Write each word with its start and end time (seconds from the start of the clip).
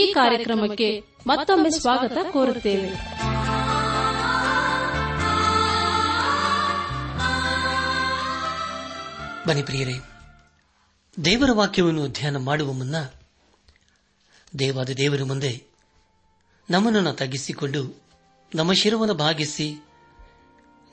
ಈ 0.00 0.12
ಕಾರ್ಯಕ್ರಮಕ್ಕೆ 0.12 1.00
ಮತ್ತೊಮ್ಮೆ 1.26 1.70
ಸ್ವಾಗತ 1.70 2.18
ಕೋರುತ್ತೇವೆ 2.32 2.90
ಬನ್ನಿ 9.46 9.62
ಪ್ರಿಯರೇ 9.62 9.96
ದೇವರ 11.24 11.50
ವಾಕ್ಯವನ್ನು 11.52 12.04
ಅಧ್ಯಯನ 12.04 12.36
ಮಾಡುವ 12.36 12.72
ಮುನ್ನ 12.72 12.96
ದೇವಾದ 14.58 14.90
ದೇವರ 14.90 15.24
ಮುಂದೆ 15.24 15.62
ನಮ್ಮನ್ನು 16.70 17.12
ತಗ್ಗಿಸಿಕೊಂಡು 17.12 17.82
ನಮ್ಮ 18.54 18.72
ಶಿರವನ್ನು 18.72 19.14
ಭಾಗಿಸಿ 19.14 19.68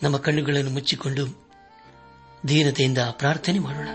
ನಮ್ಮ 0.04 0.18
ಕಣ್ಣುಗಳನ್ನು 0.18 0.72
ಮುಚ್ಚಿಕೊಂಡು 0.72 1.26
ದೀನತೆಯಿಂದ 2.48 2.98
ಪ್ರಾರ್ಥನೆ 3.12 3.59
ಮಾಡೋಣ 3.59 3.88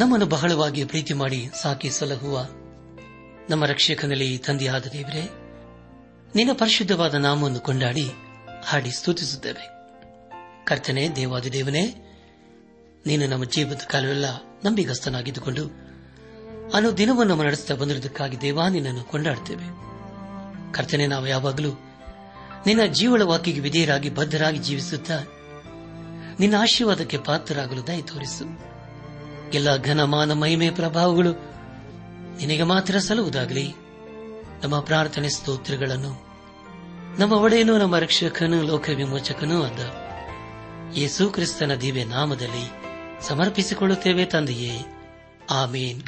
ನಮ್ಮನ್ನು 0.00 0.26
ಬಹಳವಾಗಿ 0.26 0.84
ಪ್ರೀತಿ 0.84 1.14
ಮಾಡಿ 1.14 1.40
ಸಾಕಿ 1.62 1.90
ಸಲಹುವ 1.90 2.36
ನಮ್ಮ 3.50 3.64
ರಕ್ಷಕನಲ್ಲಿ 3.64 4.38
ತಂದೆಯಾದ 4.38 4.86
ದೇವರೇ 4.92 5.24
ನಿನ್ನ 6.36 6.52
ಪರಿಶುದ್ಧವಾದ 6.52 7.14
ನಾಮವನ್ನು 7.24 7.60
ಕೊಂಡಾಡಿ 7.60 8.06
ಹಾಡಿ 8.64 8.90
ಸ್ತುತಿಸುತ್ತೇವೆ 8.90 9.64
ಕರ್ತನೆ 10.64 11.08
ದೇವಾದಿ 11.16 11.52
ದೇವನೇ 11.52 11.84
ನೀನು 13.06 13.24
ನಮ್ಮ 13.26 13.44
ಜೀವದ 13.44 13.86
ಕಾಲವೆಲ್ಲ 13.90 14.26
ನಂಬಿಗಸ್ತನಾಗಿದ್ದುಕೊಂಡು 14.64 15.64
ಅನು 16.72 16.90
ದಿನವನ್ನು 16.98 17.30
ನಮ್ಮ 17.30 17.42
ನಡೆಸುತ್ತಾ 17.42 17.74
ಬಂದಿರುವುದಕ್ಕಾಗಿ 17.74 18.40
ದೇವಾ 18.40 18.68
ನಿನ್ನನ್ನು 18.68 19.04
ಕೊಂಡಾಡುತ್ತೇವೆ 19.04 19.66
ಕರ್ತನೆ 20.72 21.06
ನಾವು 21.06 21.26
ಯಾವಾಗಲೂ 21.26 21.72
ನಿನ್ನ 22.66 22.82
ಜೀವಳ 22.92 23.22
ವಾಕಿಗೆ 23.22 23.60
ವಿಧೇಯರಾಗಿ 23.60 24.10
ಬದ್ಧರಾಗಿ 24.10 24.58
ಜೀವಿಸುತ್ತಾ 24.58 25.18
ನಿನ್ನ 26.40 26.54
ಆಶೀರ್ವಾದಕ್ಕೆ 26.60 27.18
ಪಾತ್ರರಾಗಲು 27.18 27.86
ದಯ 27.86 28.02
ತೋರಿಸು 28.02 28.46
ಎಲ್ಲ 29.52 29.76
ಘನಮಾನ 29.76 30.32
ಮಹಿಮೆ 30.32 30.70
ಪ್ರಭಾವಗಳು 30.70 31.32
ನಿನಗೆ 32.36 32.62
ಮಾತ್ರ 32.62 32.98
ಸಲ್ಲುವುದಾಗಲಿ 32.98 33.66
ನಮ್ಮ 34.62 34.80
ಪ್ರಾರ್ಥನೆ 34.80 35.28
ಸ್ತೋತ್ರಗಳನ್ನು 35.28 36.12
ನಮ್ಮ 37.18 37.32
ಒಡೆಯನು 37.32 37.78
ನಮ್ಮ 37.78 37.98
ರಕ್ಷಕನು 37.98 38.62
ಲೋಕ 38.62 38.88
ವಿಮೋಚಕನೂ 38.94 39.62
ಅದ 39.62 39.82
ಯೇಸು 40.98 41.30
ಕ್ರಿಸ್ತನ 41.30 41.74
ದಿವ್ಯ 41.74 42.04
ನಾಮದಲ್ಲಿ 42.04 42.64
ಸಮರ್ಪಿಸಿಕೊಳ್ಳುತ್ತೇವೆ 43.20 44.24
ತಂದೆಯೇ 44.24 44.74
ಆಮೇನ್ 45.50 46.00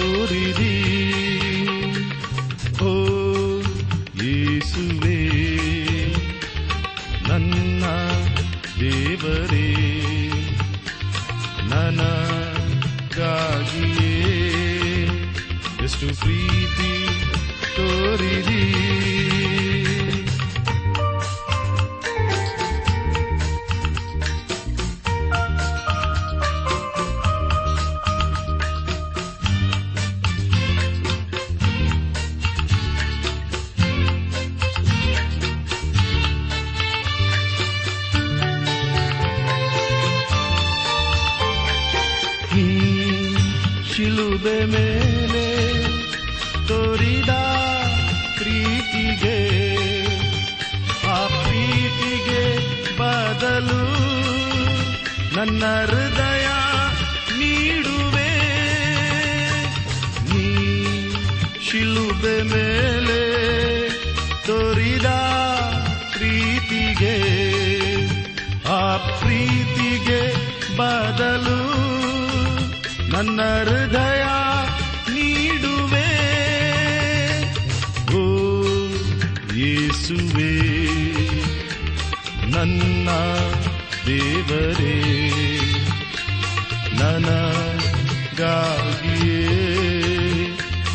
ತೋರಿರಿ 0.00 0.65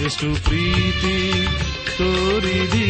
ಎಷ್ಟು 0.05 0.27
ಪ್ರೀತಿ 0.43 1.15
ತೋರಿದಿ 1.97 2.87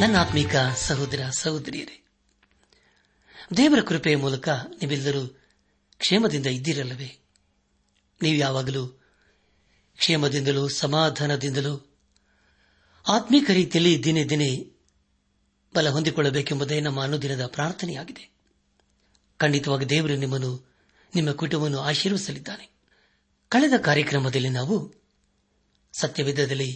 ನನ್ನ 0.00 0.16
ಆತ್ಮೀಕ 0.20 0.56
ಸಹೋದರ 0.56 1.20
ಸಹೋದರಿಯರೇ 1.30 1.96
ದೇವರ 3.56 3.80
ಕೃಪೆಯ 3.80 4.16
ಮೂಲಕ 4.16 4.48
ನೀವೆಲ್ಲರೂ 4.48 5.22
ಕ್ಷೇಮದಿಂದ 6.00 6.46
ಇದ್ದಿರಲ್ಲವೇ 6.46 7.10
ನೀವು 8.20 8.36
ಯಾವಾಗಲೂ 8.36 8.82
ಕ್ಷೇಮದಿಂದಲೂ 9.98 10.68
ಸಮಾಧಾನದಿಂದಲೂ 10.68 11.74
ಆತ್ಮೀಕ 13.06 13.50
ರೀತಿಯಲ್ಲಿ 13.50 14.04
ದಿನೇ 14.04 14.24
ದಿನೇ 14.24 14.50
ಬಲ 15.74 15.90
ಹೊಂದಿಕೊಳ್ಳಬೇಕೆಂಬುದೇ 15.90 16.80
ನಮ್ಮ 16.80 17.02
ಅನುದಿನದ 17.02 17.46
ಪ್ರಾರ್ಥನೆಯಾಗಿದೆ 17.46 18.24
ಖಂಡಿತವಾಗಿ 19.40 19.88
ದೇವರು 19.88 20.16
ನಿಮ್ಮನ್ನು 20.16 20.52
ನಿಮ್ಮ 21.12 21.30
ಕುಟುಂಬವನ್ನು 21.32 21.80
ಆಶೀರ್ವಿಸಲಿದ್ದಾನೆ 21.80 22.66
ಕಳೆದ 23.52 23.76
ಕಾರ್ಯಕ್ರಮದಲ್ಲಿ 23.78 24.48
ನಾವು 24.50 24.76
ಸತ್ಯವಿಧದಲ್ಲಿ 25.94 26.70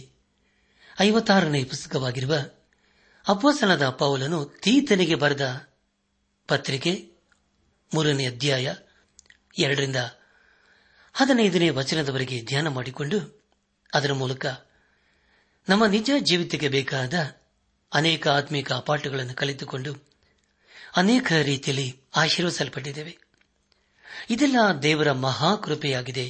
ಐವತ್ತಾರನೇ 1.01 1.63
ಪುಸ್ತಕವಾಗಿರುವ 1.63 2.35
ಅಪ್ಪಸನದ 3.25 3.89
ಪೌಲನು 3.99 4.45
ತೀತನಿಗೆ 4.61 5.15
ಬರೆದ 5.15 5.45
ಪತ್ರಿಕೆ 6.49 6.93
ಮೂರನೇ 7.91 8.25
ಅಧ್ಯಾಯ 8.25 8.67
ಎರಡರಿಂದ 9.57 9.95
ಹದಿನೈದನೇ 11.13 11.69
ವಚನದವರೆಗೆ 11.69 12.41
ಧ್ಯಾನ 12.45 12.67
ಮಾಡಿಕೊಂಡು 12.67 13.17
ಅದರ 13.93 14.13
ಮೂಲಕ 14.13 14.45
ನಮ್ಮ 15.67 15.85
ನಿಜ 15.85 16.11
ಜೀವಿತಕ್ಕೆ 16.19 16.67
ಬೇಕಾದ 16.67 17.13
ಅನೇಕ 17.91 18.27
ಆತ್ಮೀಕ 18.27 18.71
ಪಾಠಗಳನ್ನು 18.73 19.35
ಕಲಿತುಕೊಂಡು 19.35 19.91
ಅನೇಕ 20.95 21.31
ರೀತಿಯಲ್ಲಿ 21.33 22.01
ಆಶೀರ್ವಿಸಲ್ಪಟ್ಟಿದ್ದೇವೆ 22.15 23.17
ಇದೆಲ್ಲ 24.29 24.81
ದೇವರ 24.81 25.11
ಮಹಾಕೃಪೆಯಾಗಿದೆ 25.11 26.29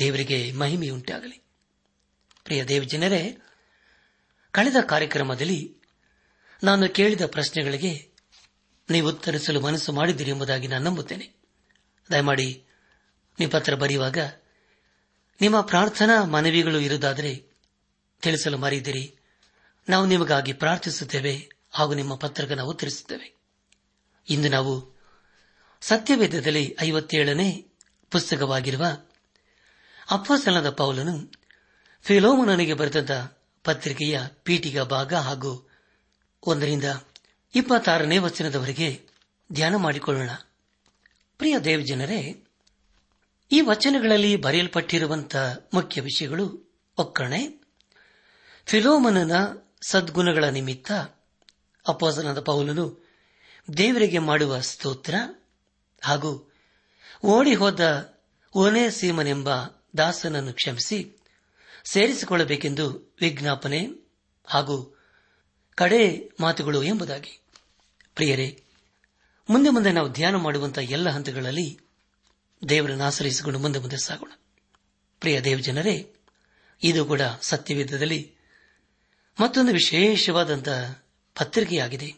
ದೇವರಿಗೆ 0.00 0.52
ಮಹಿಮೆಯುಂಟಾಗಲಿ 0.52 1.38
ಪ್ರಿಯ 2.44 2.64
ದೇವಜನರೇ 2.64 3.36
ಕಳೆದ 4.54 4.76
ಕಾರ್ಯಕ್ರಮದಲ್ಲಿ 4.80 5.76
ನಾನು 6.64 6.88
ಕೇಳಿದ 6.88 7.26
ಪ್ರಶ್ನೆಗಳಿಗೆ 7.26 7.92
ನೀವು 8.90 9.08
ಉತ್ತರಿಸಲು 9.08 9.60
ಮನಸ್ಸು 9.60 9.92
ಮಾಡಿದ್ದೀರಿ 9.92 10.30
ಎಂಬುದಾಗಿ 10.30 10.68
ನಾನು 10.68 10.84
ನಂಬುತ್ತೇನೆ 10.84 11.39
ದಯಮಾಡಿ 12.10 12.48
ನಿಮ್ಮ 13.38 13.50
ಪತ್ರ 13.52 13.74
ಬರೆಯುವಾಗ 13.74 14.18
ನಿಮ್ಮ 15.40 15.60
ಪ್ರಾರ್ಥನಾ 15.60 16.24
ಮನವಿಗಳು 16.24 16.80
ಇರುವುದಾದರೆ 16.80 17.32
ತಿಳಿಸಲು 18.22 18.58
ಮರೆಯದಿರಿ 18.58 19.04
ನಾವು 19.88 20.06
ನಿಮಗಾಗಿ 20.06 20.52
ಪ್ರಾರ್ಥಿಸುತ್ತೇವೆ 20.52 21.34
ಹಾಗೂ 21.70 21.94
ನಿಮ್ಮ 21.94 22.14
ಪತ್ರಕ್ಕೆ 22.14 22.54
ನಾವು 22.54 22.74
ತಿಳಿಸುತ್ತೇವೆ 22.74 23.28
ಇಂದು 24.28 24.48
ನಾವು 24.50 24.74
ಸತ್ಯವೇದದಲ್ಲಿ 25.82 26.76
ಐವತ್ತೇಳನೇ 26.80 27.66
ಪುಸ್ತಕವಾಗಿರುವ 28.10 28.84
ಅಪ್ಪಸಲದ 30.10 30.70
ಪೌಲನು 30.70 31.14
ಫಿಲೋಮನನಿಗೆ 32.02 32.74
ಬರೆದಂತ 32.74 33.10
ಪತ್ರಿಕೆಯ 33.64 34.20
ಪೀಠಿಗ 34.42 34.80
ಭಾಗ 34.80 35.14
ಹಾಗೂ 35.14 35.52
ಒಂದರಿಂದ 36.46 36.84
ಇಪ್ಪತ್ತಾರನೇ 37.54 38.18
ವಚನದವರೆಗೆ 38.18 38.88
ಧ್ಯಾನ 39.52 39.76
ಮಾಡಿಕೊಳ್ಳೋಣ 39.76 40.30
ಪ್ರಿಯ 41.40 41.58
ದೇವಜನರೇ 41.64 42.20
ಈ 43.50 43.60
ವಚನಗಳಲ್ಲಿ 43.60 44.36
ಬರೆಯಲ್ಪಟ್ಟರುವಂತಹ 44.36 45.44
ಮುಖ್ಯ 45.74 46.00
ವಿಷಯಗಳು 46.00 46.46
ಒಕ್ಕಣೆ 46.98 47.40
ಫಿಲೋಮನನ 48.66 49.34
ಸದ್ಗುಣಗಳ 49.82 50.44
ನಿಮಿತ್ತ 50.48 50.90
ಅಪೋಸನದ 51.86 52.40
ಪೌಲನು 52.40 52.84
ದೇವರಿಗೆ 53.68 54.18
ಮಾಡುವ 54.20 54.60
ಸ್ತೋತ್ರ 54.60 55.14
ಹಾಗೂ 56.02 56.32
ಓಡಿ 57.26 57.54
ಹೋದ 57.54 57.82
ಓನೇ 58.54 58.90
ಸೀಮನೆಂಬ 58.90 59.48
ದಾಸನನ್ನು 59.96 60.52
ಕ್ಷಮಿಸಿ 60.52 60.98
ಸೇರಿಸಿಕೊಳ್ಳಬೇಕೆಂದು 61.84 62.86
ವಿಜ್ಞಾಪನೆ 63.20 63.80
ಹಾಗೂ 64.46 64.76
ಕಡೆ 65.78 66.02
ಮಾತುಗಳು 66.40 66.82
ಎಂಬುದಾಗಿ 66.82 67.34
ಪ್ರಿಯರೇ 68.14 68.48
ಮುಂದೆ 69.50 69.70
ಮುಂದೆ 69.70 69.92
ನಾವು 69.92 70.08
ಧ್ಯಾನ 70.08 70.36
ಮಾಡುವಂತಹ 70.36 70.82
ಎಲ್ಲ 70.90 71.08
ಹಂತಗಳಲ್ಲಿ 71.10 71.68
ದೇವರನ್ನು 72.68 73.04
ಆಶ್ರಯಿಸಿಕೊಂಡು 73.04 73.58
ಮುಂದೆ 73.58 73.78
ಮುಂದೆ 73.78 73.96
ಸಾಗೋಣ 73.96 74.32
ಪ್ರಿಯ 75.20 75.40
ದೇವ 75.40 75.58
ಜನರೇ 75.58 75.96
ಇದು 76.82 77.04
ಕೂಡ 77.04 77.22
ಸತ್ಯವೇದದಲ್ಲಿ 77.42 78.20
ಮತ್ತೊಂದು 79.40 79.72
ವಿಶೇಷವಾದಂತಹ 79.72 80.80
ಪತ್ರಿಕೆಯಾಗಿದೆ 81.36 82.08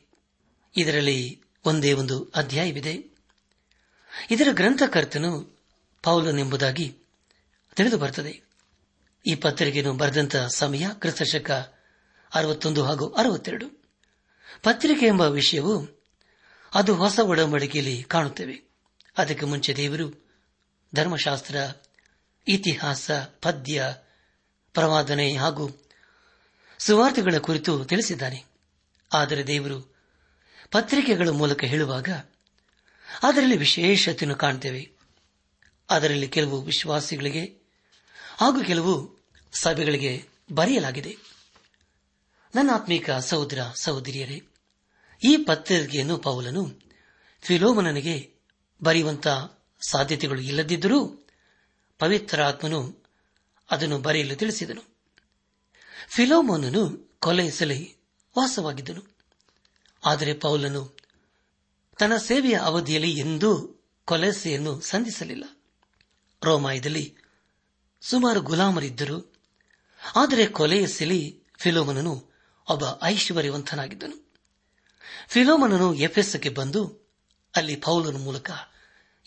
ಇದರಲ್ಲಿ 0.76 1.18
ಒಂದೇ 1.64 1.92
ಒಂದು 1.92 2.32
ಅಧ್ಯಾಯವಿದೆ 2.34 2.94
ಇದರ 4.30 4.48
ಗ್ರಂಥಕರ್ತನು 4.52 5.30
ಪೌಲನೆಂಬುದಾಗಿ 6.04 6.86
ತಿಳಿದು 7.76 7.98
ಬರುತ್ತದೆ 7.98 8.42
ಈ 9.24 9.34
ಪತ್ರಿಕೆಯನ್ನು 9.34 9.92
ಬರೆದಂತಹ 9.92 10.46
ಸಮಯ 10.54 10.86
ಕ್ರಿಸ್ತಶಕ 10.92 11.50
ಅರವತ್ತೊಂದು 12.32 12.84
ಹಾಗೂ 12.84 13.08
ಅರವತ್ತೆರಡು 13.12 13.66
ಪತ್ರಿಕೆ 14.62 15.06
ಎಂಬ 15.06 15.20
ವಿಷಯವು 15.20 15.74
ಅದು 16.72 16.94
ಹೊಸ 16.94 17.18
ಒಡಂಬಡಿಕೆಯಲ್ಲಿ 17.18 18.02
ಕಾಣುತ್ತೇವೆ 18.02 18.56
ಅದಕ್ಕೆ 19.16 19.46
ಮುಂಚೆ 19.46 19.76
ದೇವರು 19.76 20.06
ಧರ್ಮಶಾಸ್ತ್ರ 20.94 21.56
ಇತಿಹಾಸ 22.46 23.10
ಪದ್ಯ 23.42 23.82
ಪ್ರವಾದನೆ 24.74 25.36
ಹಾಗೂ 25.36 25.66
ಸುವಾರ್ತೆಗಳ 26.80 27.38
ಕುರಿತು 27.38 27.84
ತಿಳಿಸಿದ್ದಾನೆ 27.84 28.44
ಆದರೆ 29.10 29.46
ದೇವರು 29.46 29.78
ಪತ್ರಿಕೆಗಳ 30.70 31.28
ಮೂಲಕ 31.28 31.64
ಹೇಳುವಾಗ 31.64 32.08
ಅದರಲ್ಲಿ 33.22 33.56
ವಿಶೇಷತೆಯನ್ನು 33.56 34.36
ಕಾಣುತ್ತೇವೆ 34.36 34.82
ಅದರಲ್ಲಿ 35.88 36.28
ಕೆಲವು 36.28 36.62
ವಿಶ್ವಾಸಿಗಳಿಗೆ 36.62 37.44
ಹಾಗೂ 38.38 38.64
ಕೆಲವು 38.64 38.94
ಸಭೆಗಳಿಗೆ 39.52 40.12
ಬರೆಯಲಾಗಿದೆ 40.52 41.12
ನನ್ನ 42.54 42.70
ಆತ್ಮೀಕ 42.74 43.10
ಸಹೋದರ 43.10 43.62
ಸಹೋದರಿಯರೇ 43.80 44.38
ಈ 45.22 45.36
ಪತ್ರಿಕೆಯನ್ನು 45.36 46.18
ಪೌಲನು 46.18 46.62
ಫಿಲೋಮನನಿಗೆ 47.42 48.16
ಬರೆಯುವಂತಹ 48.82 49.38
ಸಾಧ್ಯತೆಗಳು 49.88 50.40
ಇಲ್ಲದಿದ್ದರೂ 50.40 51.28
ಪವಿತ್ರಾತ್ಮನು 51.98 52.80
ಅದನ್ನು 53.70 53.98
ಬರೆಯಲು 53.98 54.34
ತಿಳಿಸಿದನು 54.34 54.82
ಫಿಲೋಮೋನನು 56.14 56.82
ಕೊಲೆಯಿಸಲಿ 57.20 57.98
ವಾಸವಾಗಿದ್ದನು 58.36 59.02
ಆದರೆ 60.04 60.34
ಪೌಲನು 60.34 60.82
ತನ್ನ 61.98 62.18
ಸೇವೆಯ 62.18 62.56
ಅವಧಿಯಲ್ಲಿ 62.56 63.16
ಎಂದೂ 63.18 63.50
ಕೊಲೆಸೆಯನ್ನು 64.08 64.80
ಸಂಧಿಸಲಿಲ್ಲ 64.80 65.44
ರೋಮಾಯದಲ್ಲಿ 66.44 67.16
ಸುಮಾರು 68.02 68.40
ಗುಲಾಮರಿದ್ದರು 68.40 69.18
ಆದರೆ 70.16 70.46
ಕೊಲೆಯಸಲಿ 70.46 71.20
ಫಿಲೋಮನನು 71.58 72.14
ಒಬ್ಬ 72.66 72.84
ಐಶ್ವರ್ಯವಂತನಾಗಿದ್ದನು 73.02 74.16
ಫಿಲೋಮನನು 75.30 75.88
ಎಫೆಸಕ್ಕೆ 75.98 76.50
ಬಂದು 76.50 76.82
ಅಲ್ಲಿ 77.54 77.76
ಪೌಲನ 77.76 78.18
ಮೂಲಕ 78.18 78.50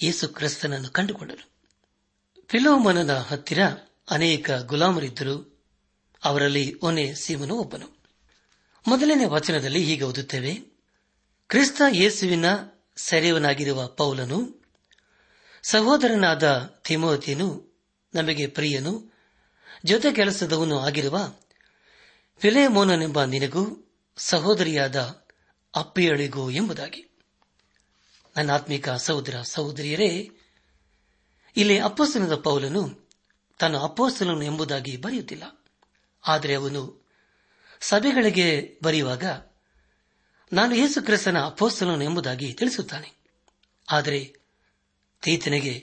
ಯೇಸು 0.00 0.27
ಕ್ರಿಸ್ತನನ್ನು 0.27 0.89
ಕಂಡುಕೊಂಡನು 0.89 1.45
ಫಿಲೋಮನನ 2.49 3.13
ಹತ್ತಿರ 3.29 3.61
ಅನೇಕ 4.07 4.51
ಗುಲಾಮರಿದ್ದರು 4.65 5.35
ಅವರಲ್ಲಿ 6.23 6.65
ಒನೆ 6.79 7.05
ಸೀಮನು 7.15 7.55
ಒಬ್ಬನು 7.55 7.87
ಮೊದಲನೇ 8.85 9.25
ವಚನದಲ್ಲಿ 9.25 9.81
ಹೀಗೆ 9.83 10.05
ಓದುತ್ತೇವೆ 10.05 10.53
ಕ್ರಿಸ್ತ 11.49 11.81
ಯೇಸುವಿನ 11.93 12.47
ಸೆರೆಯವನಾಗಿರುವ 12.97 13.87
ಪೌಲನು 13.97 14.39
ಸಹೋದರನಾದ 15.63 16.45
ಥಿಮೋತಿಯನು 16.83 17.47
ನಮಗೆ 18.13 18.45
ಪ್ರಿಯನು 18.47 18.93
ಜೊತೆ 19.85 20.11
ಕೆಲಸದವನು 20.11 20.75
ಆಗಿರುವ 20.79 21.17
ಫಿಲೇಮೋನನೆಂಬ 22.41 23.23
ನಿನಗೂ 23.25 23.63
ಸಹೋದರಿಯಾದ 24.17 24.97
ಅಪ್ಪಿಯಳಿಗೋ 25.75 26.49
ಎಂಬುದಾಗಿ 26.49 27.01
ನನ್ನ 28.37 28.51
ಆತ್ಮಿಕ 28.51 28.89
ಸಹೋದರ 28.89 29.41
ಸಹೋದರಿಯರೇ 29.41 30.29
ಇಲ್ಲಿ 31.55 31.79
ಅಪ್ಪಸ್ತನದ 31.79 32.35
ಪೌಲನು 32.35 32.83
ತನ್ನ 33.57 33.77
ಅಪ್ಪಸ್ತನನು 33.77 34.43
ಎಂಬುದಾಗಿ 34.43 34.97
ಬರೆಯುತ್ತಿಲ್ಲ 34.97 35.43
ಆದರೆ 36.23 36.53
ಅವನು 36.55 37.05
ಸಭೆಗಳಿಗೆ 37.81 38.77
ಬರೆಯುವಾಗ 38.83 39.25
ನಾನು 40.51 40.75
ಯೇಸು 40.75 41.01
ಕ್ರಿಸ್ತನ 41.01 41.45
ಅಪ್ಪೋಸ್ತಲನು 41.45 42.03
ಎಂಬುದಾಗಿ 42.03 42.53
ತಿಳಿಸುತ್ತಾನೆ 42.53 43.09
ಆದರೆ 43.89 44.35
ತೀತನಿಗೆ 45.23 45.75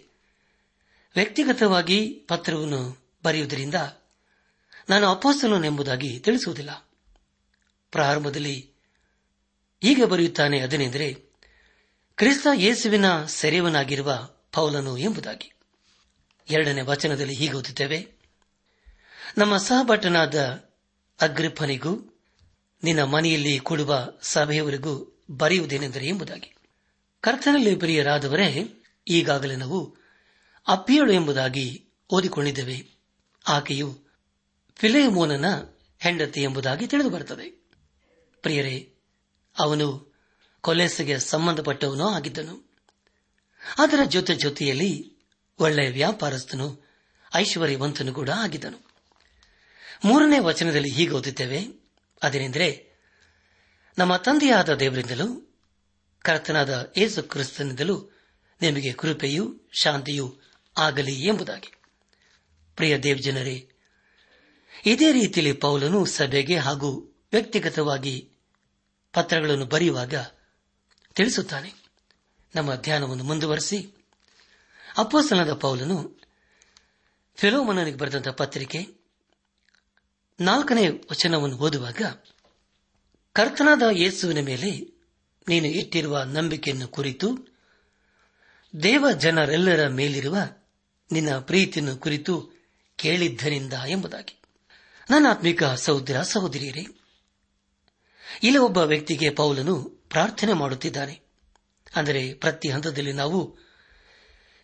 ವ್ಯಕ್ತಿಗತವಾಗಿ 1.16 2.24
ಪತ್ರವನ್ನು 2.28 3.04
ಬರೆಯುವುದರಿಂದ 3.24 3.74
ನಾನು 4.88 5.06
ಅಪ್ಪೋಸ್ತಲನು 5.10 5.64
ಎಂಬುದಾಗಿ 5.64 6.18
ತಿಳಿಸುವುದಿಲ್ಲ 6.18 6.88
ಪ್ರಾರಂಭದಲ್ಲಿ 7.90 8.71
ಈಗ 9.82 10.04
ಬರೆಯುತ್ತಾನೆ 10.04 10.60
ಅದನೆಂದರೆ 10.60 11.12
ಕ್ರಿಸ್ತ 12.16 12.46
ಯೇಸುವಿನ 12.54 13.24
ಸೆರೆಯವನಾಗಿರುವ 13.24 14.28
ಪೌಲನು 14.52 14.98
ಎಂಬುದಾಗಿ 14.98 15.52
ಎರಡನೇ 16.50 16.80
ವಚನದಲ್ಲಿ 16.80 17.34
ಹೀಗೆ 17.34 17.52
ಓದುತ್ತೇವೆ 17.52 18.08
ನಮ್ಮ 19.38 19.56
ಸಹಭಟನಾದ 19.56 20.66
ಅಗ್ರಿಪ್ಪನಿಗೂ 21.20 22.20
ನಿನ್ನ 22.84 23.02
ಮನೆಯಲ್ಲಿ 23.02 23.58
ಕೊಡುವ 23.58 24.12
ಸಭೆಯವರಿಗೂ 24.22 25.22
ಬರೆಯುವುದೇನೆಂದರೆ 25.30 26.08
ಎಂಬುದಾಗಿ 26.08 26.54
ಕರ್ತನಲ್ಲಿ 27.20 27.76
ಪ್ರಿಯರಾದವರೇ 27.76 28.68
ಈಗಾಗಲೇ 29.08 29.56
ನಾವು 29.56 29.96
ಅಪ್ಪಿಯಳು 30.68 31.12
ಎಂಬುದಾಗಿ 31.12 31.88
ಓದಿಕೊಂಡಿದ್ದೇವೆ 32.10 32.88
ಆಕೆಯು 33.48 33.98
ಫಿಲೇಮೋನನ 34.76 35.76
ಹೆಂಡತಿ 36.00 36.42
ಎಂಬುದಾಗಿ 36.42 36.86
ತಿಳಿದು 36.86 37.10
ಪ್ರಿಯರೇ 38.42 38.91
ಅವನು 39.56 40.12
ಕೊಲೆಸಿಗೆ 40.60 41.18
ಸಂಬಂಧಪಟ್ಟವನೋ 41.18 42.10
ಆಗಿದ್ದನು 42.10 42.56
ಅದರ 43.78 43.98
ಜೊತೆ 44.04 44.34
ಜೊತೆಯಲ್ಲಿ 44.34 45.16
ಒಳ್ಳೆಯ 45.58 45.90
ವ್ಯಾಪಾರಸ್ಥನು 45.90 46.82
ಐಶ್ವರ್ಯವಂತನು 47.36 48.12
ಕೂಡ 48.12 48.30
ಆಗಿದ್ದನು 48.30 48.78
ಮೂರನೇ 50.04 50.38
ವಚನದಲ್ಲಿ 50.38 50.90
ಹೀಗೆ 50.90 51.14
ಓದುತ್ತೇವೆ 51.14 51.60
ಅದೇನೆಂದರೆ 52.22 52.96
ನಮ್ಮ 53.98 54.16
ತಂದೆಯಾದ 54.16 54.74
ದೇವರಿಂದಲೂ 54.74 55.52
ಕರ್ತನಾದ 56.24 56.92
ಯೇಸು 56.96 57.22
ಕ್ರಿಸ್ತನಿಂದಲೂ 57.22 58.10
ನಿಮಗೆ 58.62 58.92
ಕೃಪೆಯೂ 58.92 59.60
ಶಾಂತಿಯೂ 59.72 60.40
ಆಗಲಿ 60.76 61.20
ಎಂಬುದಾಗಿ 61.20 61.72
ಪ್ರಿಯ 62.76 62.98
ಜನರೇ 62.98 63.68
ಇದೇ 64.86 65.12
ರೀತಿಯಲ್ಲಿ 65.12 65.52
ಪೌಲನು 65.52 66.06
ಸಭೆಗೆ 66.06 66.58
ಹಾಗೂ 66.58 66.90
ವ್ಯಕ್ತಿಗತವಾಗಿ 67.32 68.31
ಪತ್ರಗಳನ್ನು 69.14 69.66
ಬರೆಯುವಾಗ 69.66 70.14
ತಿಳಿಸುತ್ತಾನೆ 71.16 71.70
ನಮ್ಮ 72.54 72.74
ಧ್ಯಾನವನ್ನು 72.76 73.24
ಮುಂದುವರೆಸಿ 73.24 73.78
ಅಪ್ಪಸ್ತನದ 74.98 75.52
ಪೌಲನು 75.54 75.96
ಫೆಲೋಮನನಿಗೆ 77.38 77.96
ಬರೆದಂತಹ 77.96 78.32
ಪತ್ರಿಕೆ 78.32 78.80
ನಾಲ್ಕನೇ 80.40 80.88
ವಚನವನ್ನು 80.88 81.56
ಓದುವಾಗ 81.58 82.02
ಕರ್ತನಾದ 83.36 83.82
ಯೇಸುವಿನ 83.92 84.40
ಮೇಲೆ 84.40 84.70
ನೀನು 85.46 85.68
ಇಟ್ಟಿರುವ 85.68 86.22
ನಂಬಿಕೆಯನ್ನು 86.22 86.88
ಕುರಿತು 86.88 87.28
ದೇವ 88.74 89.10
ಜನರೆಲ್ಲರ 89.18 89.88
ಮೇಲಿರುವ 89.88 90.36
ನಿನ್ನ 91.10 91.38
ಪ್ರೀತಿಯನ್ನು 91.40 91.96
ಕುರಿತು 91.96 92.34
ಕೇಳಿದ್ದರಿಂದ 92.98 93.72
ಎಂಬುದಾಗಿ 93.88 94.34
ನನ್ನ 95.10 95.26
ಆತ್ಮಿಕ 95.30 95.64
ಸಹೋದರ 95.64 96.22
ಸಹೋದರಿಯರೇ 96.22 96.84
ಇಲ್ಲಿ 98.42 98.58
ಒಬ್ಬ 98.58 98.78
ವ್ಯಕ್ತಿಗೆ 98.78 99.30
ಪೌಲನು 99.30 99.82
ಪ್ರಾರ್ಥನೆ 100.08 100.52
ಮಾಡುತ್ತಿದ್ದಾನೆ 100.52 101.20
ಅಂದರೆ 101.96 102.34
ಪ್ರತಿ 102.34 102.68
ಹಂತದಲ್ಲಿ 102.68 103.12
ನಾವು 103.12 103.58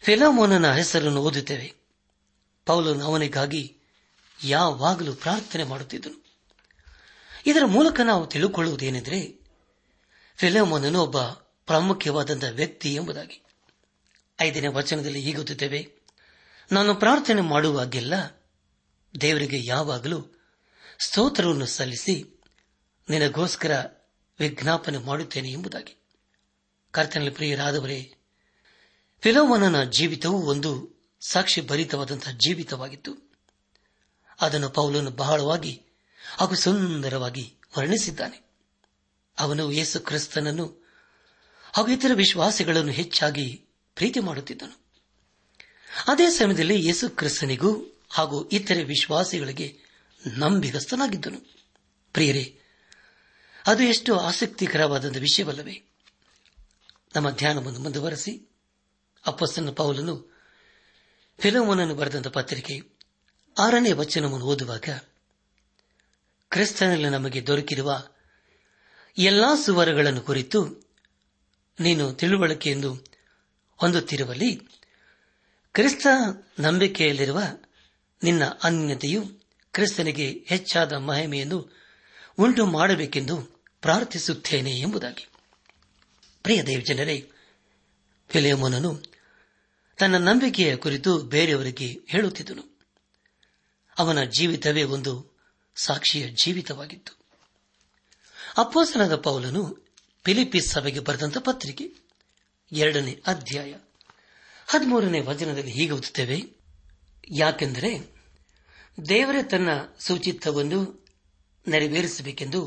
ಫೆಲೋಮೋನನ 0.05 0.73
ಹೆಸರನ್ನು 0.73 1.21
ಓದುತ್ತೇವೆ 1.21 1.73
ಪೌಲನು 2.65 3.05
ಅವನಿಗಾಗಿ 3.05 3.77
ಯಾವಾಗಲೂ 4.45 5.15
ಪ್ರಾರ್ಥನೆ 5.15 5.65
ಮಾಡುತ್ತಿದ್ದನು 5.65 6.29
ಇದರ 7.47 7.65
ಮೂಲಕ 7.65 8.01
ನಾವು 8.05 8.27
ತಿಳಿದುಕೊಳ್ಳುವುದೇನೆಂದರೆ 8.27 9.39
ಫೆಲಾಮೋನನು 10.37 11.03
ಒಬ್ಬ 11.03 11.19
ಪ್ರಾಮುಖ್ಯವಾದಂತಹ 11.65 12.49
ವ್ಯಕ್ತಿ 12.49 12.95
ಎಂಬುದಾಗಿ 12.95 13.43
ಐದನೇ 14.41 14.69
ವಚನದಲ್ಲಿ 14.69 15.21
ಹೀಗುತ್ತೇವೆ 15.21 15.89
ನಾನು 16.73 16.95
ಪ್ರಾರ್ಥನೆ 16.95 17.41
ಮಾಡುವಾಗೆಲ್ಲ 17.41 18.15
ದೇವರಿಗೆ 19.21 19.67
ಯಾವಾಗಲೂ 19.67 20.39
ಸ್ತೋತ್ರವನ್ನು 20.99 21.67
ಸಲ್ಲಿಸಿ 21.67 22.38
ನಿನಗೋಸ್ಕರ 23.11 23.73
ವಿಜ್ಞಾಪನೆ 24.41 24.99
ಮಾಡುತ್ತೇನೆ 24.99 25.53
ಎಂಬುದಾಗಿ 25.53 25.95
ಕರ್ತನಲ್ಲಿ 26.93 27.31
ಪ್ರಿಯರಾದವರೇ 27.31 28.13
ಫಿಲೋಮನನ 29.23 29.85
ಜೀವಿತವು 29.85 30.43
ಒಂದು 30.43 30.99
ಸಾಕ್ಷಿ 31.23 31.61
ಭರಿತವಾದಂತಹ 31.63 32.31
ಜೀವಿತವಾಗಿತ್ತು 32.31 33.13
ಅದನ್ನು 34.41 34.69
ಪೌಲನು 34.69 35.11
ಬಹಳವಾಗಿ 35.11 35.83
ಹಾಗೂ 36.21 36.55
ಸುಂದರವಾಗಿ 36.55 37.53
ವರ್ಣಿಸಿದ್ದಾನೆ 37.79 38.39
ಅವನು 39.39 39.73
ಯೇಸು 39.73 40.01
ಕ್ರಿಸ್ತನನ್ನು 40.01 40.67
ಹಾಗೂ 41.75 41.89
ಇತರ 41.91 42.15
ವಿಶ್ವಾಸಿಗಳನ್ನು 42.15 42.93
ಹೆಚ್ಚಾಗಿ 42.93 43.65
ಪ್ರೀತಿ 43.95 44.21
ಮಾಡುತ್ತಿದ್ದನು 44.21 44.77
ಅದೇ 46.09 46.31
ಸಮಯದಲ್ಲಿ 46.31 46.87
ಯೇಸು 46.87 47.17
ಕ್ರಿಸ್ತನಿಗೂ 47.17 47.71
ಹಾಗೂ 48.11 48.49
ಇತರೆ 48.49 48.85
ವಿಶ್ವಾಸಿಗಳಿಗೆ 48.85 49.79
ನಂಬಿಗಸ್ತನಾಗಿದ್ದನು 50.37 51.41
ಪ್ರಿಯರೇ 52.13 52.58
ಅದು 53.69 53.83
ಎಷ್ಟು 53.85 54.19
ಆಸಕ್ತಿಕರವಾದ 54.19 55.17
ವಿಷಯವಲ್ಲವೇ 55.17 55.77
ನಮ್ಮ 57.15 57.31
ಧ್ಯಾನವನ್ನು 57.31 57.81
ಮುಂದುವರೆಸಿ 57.81 58.33
ಅಪ್ಪಸ್ಸನ್ನು 59.27 59.73
ಪೌಲನು 59.73 60.15
ಫಿಲೋಮನನ್ನು 61.39 61.95
ಬರೆದಂಥ 61.95 62.29
ಪತ್ರಿಕೆ 62.29 62.75
ಆರನೇ 63.59 63.93
ವಚನವನ್ನು 63.93 64.47
ಓದುವಾಗ 64.47 64.89
ಕ್ರಿಸ್ತನಲ್ಲಿ 66.51 67.09
ನಮಗೆ 67.09 67.47
ದೊರಕಿರುವ 67.47 67.91
ಎಲ್ಲಾ 69.19 69.57
ಸುವರಗಳನ್ನು 69.57 70.21
ಕುರಿತು 70.21 70.61
ನೀನು 71.81 72.13
ತಿಳುವಳಿಕೆಯನ್ನು 72.13 72.91
ಹೊಂದುತ್ತಿರುವಲ್ಲಿ 73.77 74.51
ಕ್ರಿಸ್ತ 75.75 76.07
ನಂಬಿಕೆಯಲ್ಲಿರುವ 76.61 77.41
ನಿನ್ನ 78.23 78.45
ಅನ್ಯತೆಯು 78.63 79.23
ಕ್ರಿಸ್ತನಿಗೆ 79.75 80.45
ಹೆಚ್ಚಾದ 80.47 80.93
ಮಹಿಮೆಯನ್ನು 80.93 81.59
ಉಂಟು 82.39 82.67
ಮಾಡಬೇಕೆಂದು 82.67 83.58
ಪ್ರಾರ್ಥಿಸುತ್ತೇನೆ 83.81 84.81
ಎಂಬುದಾಗಿ 84.81 85.27
ಪ್ರಿಯ 86.43 86.81
ಜನರೇ 86.81 87.31
ಫಿಲೇಮೋನನು 88.29 89.03
ತನ್ನ 89.97 90.19
ನಂಬಿಕೆಯ 90.19 90.77
ಕುರಿತು 90.77 91.19
ಬೇರೆಯವರಿಗೆ 91.19 91.97
ಹೇಳುತ್ತಿದ್ದನು 92.09 92.63
ಅವನ 93.99 94.25
ಜೀವಿತವೇ 94.25 94.83
ಒಂದು 94.83 95.37
ಸಾಕ್ಷಿಯ 95.77 96.29
ಜೀವಿತವಾಗಿತ್ತು 96.29 97.13
ಅಪ್ಪೋಸನಾದ 98.57 99.17
ಪೌಲನು 99.17 99.89
ಫಿಲಿಪೀಸ್ 100.25 100.73
ಸಭೆಗೆ 100.73 101.01
ಬರೆದಂತ 101.01 101.39
ಪತ್ರಿಕೆ 101.39 101.91
ಎರಡನೇ 102.73 103.23
ಅಧ್ಯಾಯ 103.27 103.75
ಹದಿಮೂರನೇ 104.67 105.21
ವಚನದಲ್ಲಿ 105.21 105.71
ಹೀಗೆ 105.71 105.93
ಓದುತ್ತೇವೆ 105.93 106.43
ಯಾಕೆಂದರೆ 107.31 107.99
ದೇವರೇ 109.09 109.43
ತನ್ನ 109.43 109.69
ಶುಚಿತ್ವವನ್ನು 110.01 111.09
ನೆರವೇರಿಸಬೇಕೆಂದು 111.69 112.67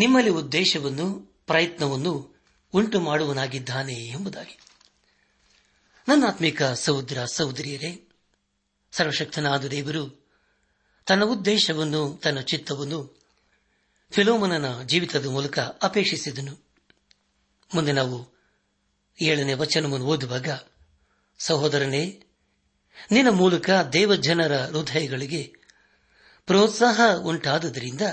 ನಿಮ್ಮಲ್ಲಿ 0.00 0.30
ಉದ್ದೇಶವನ್ನು 0.30 1.06
ಪ್ರಯತ್ನವನ್ನು 1.46 2.12
ಉಂಟು 2.74 3.00
ಮಾಡುವನಾಗಿದ್ದಾನೆ 3.00 3.92
ಎಂಬುದಾಗಿ 3.92 4.56
ನನ್ನ 6.08 6.24
ಆತ್ಮಿಕ 6.26 6.62
ಸಹೋದರ 6.62 7.24
ಸಹೋದರಿಯರೇ 7.24 8.08
ಸರ್ವಶಕ್ತನಾದ 8.92 9.64
ದೇವರು 9.68 10.02
ತನ್ನ 11.06 11.24
ಉದ್ದೇಶವನ್ನು 11.24 12.16
ತನ್ನ 12.16 12.40
ಚಿತ್ತವನ್ನು 12.40 13.00
ಫಿಲೋಮನನ 14.12 14.82
ಜೀವಿತದ 14.82 15.26
ಮೂಲಕ 15.26 15.58
ಅಪೇಕ್ಷಿಸಿದನು 15.58 16.54
ಮುಂದೆ 17.70 17.92
ನಾವು 17.92 18.18
ಏಳನೇ 19.18 19.54
ವಚನವನ್ನು 19.54 20.06
ಓದುವಾಗ 20.06 20.48
ಸಹೋದರನೇ 21.40 22.04
ನಿನ್ನ 23.10 23.30
ಮೂಲಕ 23.30 23.70
ದೇವಜನರ 23.92 24.54
ಹೃದಯಗಳಿಗೆ 24.66 25.42
ಪ್ರೋತ್ಸಾಹ 26.46 27.00
ಉಂಟಾದುದರಿಂದ 27.22 28.00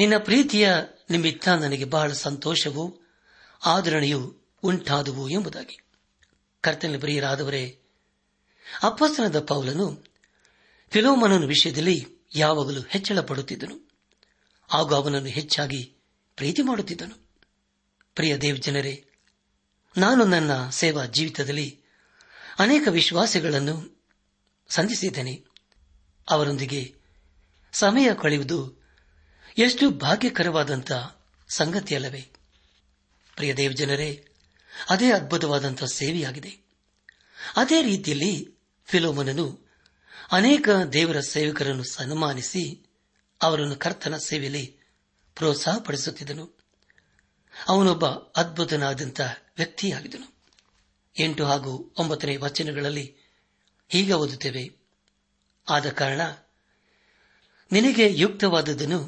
ನಿನ್ನ 0.00 0.18
ಪ್ರೀತಿಯ 0.18 0.74
ನಿಮಿತ್ತ 1.10 1.48
ನನಗೆ 1.48 1.84
ಬಹಳ 1.84 2.12
ಸಂತೋಷವೂ 2.12 3.00
ಆಧರಣೆಯು 3.66 4.42
ಉಂಟಾದುವು 4.62 5.28
ಎಂಬುದಾಗಿ 5.28 5.76
ಕರ್ತನ 6.60 6.98
ಪ್ರಿಯರಾದವರೇ 6.98 7.80
ಅಪ್ಪಸ್ತನದ 8.82 9.40
ಪೌಲನು 9.40 10.04
ಫಿಲೋಮನನ 10.90 11.44
ವಿಷಯದಲ್ಲಿ 11.44 12.06
ಯಾವಾಗಲೂ 12.34 12.80
ಹೆಚ್ಚಳ 12.80 13.20
ಪಡುತ್ತಿದ್ದನು 13.20 13.90
ಹಾಗೂ 14.68 14.94
ಅವನನ್ನು 14.94 15.28
ಹೆಚ್ಚಾಗಿ 15.28 15.96
ಪ್ರೀತಿ 16.36 16.62
ಮಾಡುತ್ತಿದ್ದನು 16.62 17.14
ಪ್ರಿಯ 18.14 18.38
ಜನರೇ 18.38 19.06
ನಾನು 19.96 20.24
ನನ್ನ 20.24 20.68
ಸೇವಾ 20.68 21.04
ಜೀವಿತದಲ್ಲಿ 21.04 21.84
ಅನೇಕ 22.58 22.88
ವಿಶ್ವಾಸಗಳನ್ನು 22.88 24.00
ಸಂಧಿಸಿದ್ದೇನೆ 24.68 25.44
ಅವರೊಂದಿಗೆ 26.30 26.94
ಸಮಯ 27.72 28.14
ಕಳೆಯುವುದು 28.14 28.79
ಎಷ್ಟು 29.56 29.90
ಭಾಗ್ಯಕರವಾದಂಥ 29.90 30.92
ಸಂಗತಿಯಲ್ಲವೇ 31.50 32.22
ಪ್ರಿಯ 33.36 33.54
ದೇವಜನರೇ 33.54 34.10
ಅದೇ 34.88 35.12
ಅದ್ಭುತವಾದಂಥ 35.12 35.84
ಸೇವೆಯಾಗಿದೆ 35.84 36.52
ಅದೇ 37.56 37.82
ರೀತಿಯಲ್ಲಿ 37.82 38.32
ಫಿಲೋಮನನು 38.88 39.46
ಅನೇಕ 40.32 40.68
ದೇವರ 40.92 41.20
ಸೇವಕರನ್ನು 41.20 41.84
ಸನ್ಮಾನಿಸಿ 41.84 42.64
ಅವರನ್ನು 43.40 43.76
ಕರ್ತನ 43.76 44.16
ಸೇವೆಯಲ್ಲಿ 44.16 44.78
ಪ್ರೋತ್ಸಾಹಪಡಿಸುತ್ತಿದ್ದನು 45.36 46.44
ಅವನೊಬ್ಬ 47.52 48.06
ಅದ್ಭುತನಾದಂಥ 48.36 49.20
ವ್ಯಕ್ತಿಯಾಗಿದ್ದನು 49.56 50.28
ಎಂಟು 51.16 51.44
ಹಾಗೂ 51.46 51.92
ಒಂಬತ್ತನೇ 51.98 52.36
ವಚನಗಳಲ್ಲಿ 52.36 53.16
ಹೀಗೆ 53.90 54.12
ಓದುತ್ತೇವೆ 54.12 54.64
ಆದ 55.66 55.90
ಕಾರಣ 55.90 56.20
ನಿನಗೆ 57.70 58.14
ಯುಕ್ತವಾದದನ್ನು 58.14 59.08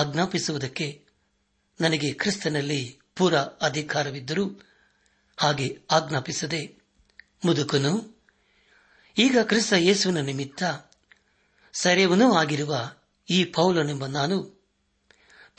ಆಜ್ಞಾಪಿಸುವುದಕ್ಕೆ 0.00 0.86
ನನಗೆ 1.80 2.08
ಕ್ರಿಸ್ತನಲ್ಲಿ 2.12 2.80
ಪೂರ 3.14 3.34
ಅಧಿಕಾರವಿದ್ದರೂ 3.62 4.44
ಹಾಗೆ 5.38 5.66
ಆಜ್ಞಾಪಿಸದೆ 5.90 6.62
ಮುದುಕನು 7.44 7.92
ಈಗ 9.16 9.38
ಕ್ರಿಸ್ತ 9.42 9.74
ಯೇಸುವಿನ 9.80 10.20
ನಿಮಿತ್ತ 10.20 10.62
ಸರೆಯವನೂ 11.74 12.26
ಆಗಿರುವ 12.34 12.74
ಈ 13.28 13.38
ಪೌಲನೆಂಬ 13.54 14.06
ನಾನು 14.10 14.36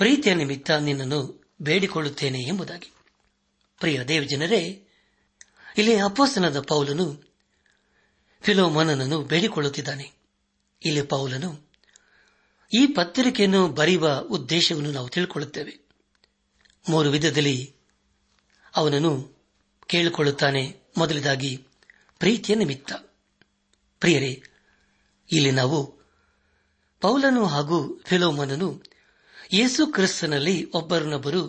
ಪ್ರೀತಿಯ 0.00 0.34
ನಿಮಿತ್ತ 0.34 0.72
ನಿನ್ನನ್ನು 0.80 1.20
ಬೇಡಿಕೊಳ್ಳುತ್ತೇನೆ 1.62 2.42
ಎಂಬುದಾಗಿ 2.48 2.90
ಪ್ರಿಯ 3.82 3.98
ದೇವಜನರೇ 4.04 4.62
ಇಲ್ಲಿ 5.78 5.94
ಅಪೋಸನದ 6.02 6.60
ಪೌಲನು 6.62 7.06
ಫಿಲೋಮನನನ್ನು 8.44 9.18
ಬೇಡಿಕೊಳ್ಳುತ್ತಿದ್ದಾನೆ 9.24 10.06
ಇಲ್ಲಿ 10.82 11.04
ಪೌಲನು 11.08 11.50
ಈ 12.72 12.88
ಪತ್ರಿಕೆಯನ್ನು 12.88 13.68
ಬರೆಯುವ 13.70 14.10
ಉದ್ದೇಶವನ್ನು 14.10 14.92
ನಾವು 14.92 15.10
ತಿಳ್ಕೊಳ್ಳುತ್ತೇವೆ 15.10 15.74
ಮೂರು 16.90 17.10
ವಿಧದಲ್ಲಿ 17.10 17.76
ಅವನನ್ನು 18.76 19.40
ಕೇಳಿಕೊಳ್ಳುತ್ತಾನೆ 19.88 20.90
ಮೊದಲಾಗಿ 20.98 21.68
ಪ್ರೀತಿಯ 22.20 22.56
ನಿಮಿತ್ತ 22.56 22.94
ಪ್ರಿಯರೇ 24.00 24.44
ಇಲ್ಲಿ 25.32 25.52
ನಾವು 25.52 26.00
ಪೌಲನು 27.00 27.46
ಹಾಗೂ 27.46 28.02
ಫಿಲೋಮನನು 28.06 28.84
ಯೇಸು 29.54 29.88
ಕ್ರಿಸ್ತನಲ್ಲಿ 29.88 30.72
ಒಬ್ಬರನ್ನೊಬ್ಬರು 30.72 31.49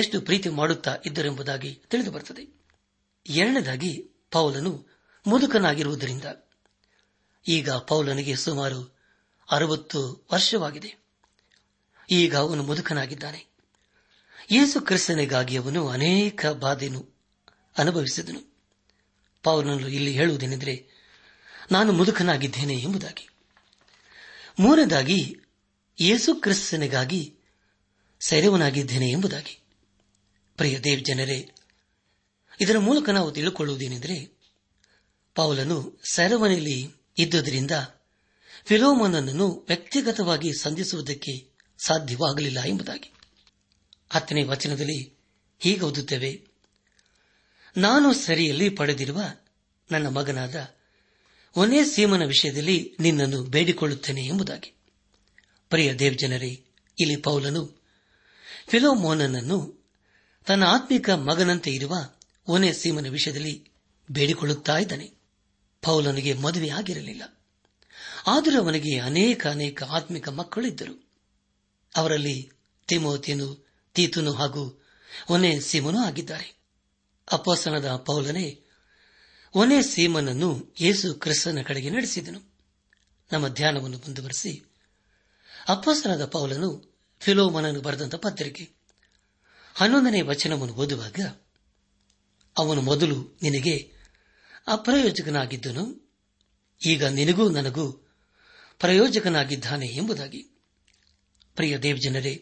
ಎಷ್ಟು 0.00 0.20
ಪ್ರೀತಿ 0.20 0.48
ಮಾಡುತ್ತಾ 0.48 0.96
ಇದ್ದರೆಂಬುದಾಗಿ 1.04 1.80
ತಿಳಿದು 1.88 2.10
ಬರುತ್ತದೆ 2.10 2.46
ಎರಡನೇದಾಗಿ 3.30 4.10
ಪೌಲನು 4.30 4.88
ಮುದುಕನಾಗಿರುವುದರಿಂದ 5.26 6.24
ಈಗ 7.48 7.70
ಪೌಲನಿಗೆ 7.70 8.36
ಸುಮಾರು 8.36 8.95
ಅರವತ್ತು 9.48 10.26
ವರ್ಷವಾಗಿದೆ 10.32 10.90
ಈಗ 12.08 12.36
ಅವನು 12.36 12.62
ಮುದುಕನಾಗಿದ್ದಾನೆ 12.62 13.40
ಯೇಸು 14.50 14.80
ಕ್ರಿಸ್ತನಿಗಾಗಿ 14.80 15.56
ಅವನು 15.56 15.88
ಅನೇಕ 15.88 16.46
ಬಾಧೆಯನ್ನು 16.46 17.02
ಅನುಭವಿಸಿದನು 17.76 18.40
ಪೌಲನು 19.44 19.88
ಇಲ್ಲಿ 19.88 20.12
ಹೇಳುವುದೇನೆಂದರೆ 20.12 20.74
ನಾನು 21.70 21.92
ಮುದುಕನಾಗಿದ್ದೇನೆ 21.92 22.76
ಎಂಬುದಾಗಿ 22.80 23.26
ಮೂರನೇದಾಗಿ 24.60 25.18
ಯೇಸು 25.98 26.34
ಕ್ರಿಸ್ತನಿಗಾಗಿ 26.34 27.20
ಸೆರೆವನಾಗಿದ್ದೇನೆ 28.20 29.10
ಎಂಬುದಾಗಿ 29.10 29.54
ಪ್ರಿಯ 30.58 30.78
ದೇವ್ 30.80 31.04
ಜನರೇ 31.04 31.38
ಇದರ 32.60 32.78
ಮೂಲಕ 32.78 33.10
ನಾವು 33.10 33.30
ತಿಳಿದುಕೊಳ್ಳುವುದೇನೆಂದರೆ 33.32 34.16
ಪೌಲನು 35.36 35.98
ಸೆರವನೆಯಲ್ಲಿ 36.12 36.78
ಇದ್ದುದರಿಂದ 37.18 37.70
ಫಿಲೋಮೋನನನ್ನು 38.66 39.48
ವ್ಯಕ್ತಿಗತವಾಗಿ 39.48 40.52
ಸಂಧಿಸುವುದಕ್ಕೆ 40.52 41.50
ಸಾಧ್ಯವಾಗಲಿಲ್ಲ 41.86 42.58
ಎಂಬುದಾಗಿ 42.64 43.12
ಹತ್ತನೇ 44.10 44.42
ವಚನದಲ್ಲಿ 44.42 45.12
ಹೀಗೆ 45.58 45.80
ಓದುತ್ತೇವೆ 45.80 46.44
ನಾನು 47.76 48.14
ಸರಿಯಲ್ಲಿ 48.14 48.68
ಪಡೆದಿರುವ 48.68 49.22
ನನ್ನ 49.92 50.06
ಮಗನಾದ 50.06 50.74
ಒನೇ 51.56 51.84
ಸೀಮನ 51.84 52.24
ವಿಷಯದಲ್ಲಿ 52.24 52.96
ನಿನ್ನನ್ನು 53.00 53.44
ಬೇಡಿಕೊಳ್ಳುತ್ತೇನೆ 53.44 54.26
ಎಂಬುದಾಗಿ 54.26 54.72
ಪ್ರಿಯ 55.70 55.94
ದೇವಜನರೇ 55.94 56.64
ಇಲ್ಲಿ 57.00 57.16
ಪೌಲನು 57.16 57.82
ಫಿಲೋಮೋನನನ್ನು 58.68 59.86
ತನ್ನ 60.46 60.64
ಆತ್ಮಿಕ 60.64 61.10
ಮಗನಂತೆ 61.10 61.70
ಇರುವ 61.70 61.96
ಒನೇ 62.48 62.72
ಸೀಮನ 62.72 63.08
ವಿಷಯದಲ್ಲಿ 63.08 63.70
ಬೇಡಿಕೊಳ್ಳುತ್ತಾ 64.10 64.76
ಪೌಲನಿಗೆ 65.82 66.34
ಮದುವೆ 66.34 66.70
ಆದರೂ 68.26 68.58
ಅವನಿಗೆ 68.62 68.92
ಅನೇಕ 69.00 69.46
ಅನೇಕ 69.46 69.82
ಆತ್ಮಿಕ 69.90 70.28
ಮಕ್ಕಳಿದ್ದರು 70.28 70.94
ಅವರಲ್ಲಿ 71.92 72.36
ತಿಮೋತಿಯನು 72.88 73.48
ತೀತುನು 73.96 74.32
ಹಾಗೂ 74.32 74.62
ಒನೆ 75.30 75.50
ಸೀಮನೂ 75.60 75.98
ಆಗಿದ್ದಾರೆ 76.04 76.48
ಅಪ್ಪಸನದ 77.28 77.90
ಪೌಲನೆ 78.06 78.46
ಒನೆ 79.54 79.82
ಸೀಮನನ್ನು 79.82 80.50
ಯೇಸು 80.80 81.08
ಕ್ರಿಸ್ತನ 81.14 81.62
ಕಡೆಗೆ 81.62 81.90
ನಡೆಸಿದನು 81.90 82.40
ನಮ್ಮ 83.30 83.46
ಧ್ಯಾನವನ್ನು 83.48 83.98
ಮುಂದುವರೆಸಿ 83.98 84.52
ಅಪ್ಪಸನದ 85.66 86.24
ಪೌಲನು 86.26 86.68
ಫಿಲೋಮನನ್ನು 87.20 87.80
ಬರೆದಂತಹ 87.80 88.18
ಪತ್ರಿಕೆ 88.18 88.64
ಹನ್ನೊಂದನೇ 89.76 90.20
ವಚನವನ್ನು 90.22 90.74
ಓದುವಾಗ 90.74 91.18
ಅವನು 92.56 92.82
ಮೊದಲು 92.82 93.16
ನಿನಗೆ 93.42 93.76
ಅಪ್ರಯೋಜಕನಾಗಿದ್ದನು 94.66 95.84
ಈಗ 96.80 97.04
ನಿನಗೂ 97.04 97.44
ನನಗೂ 97.50 97.86
ಪ್ರಯೋಜಕನಾಗಿದ್ದಾನೆ 98.78 99.86
ಎಂಬುದಾಗಿ 99.86 100.42
ಪ್ರಿಯ 101.54 101.78
ಜನರೇ 101.78 102.41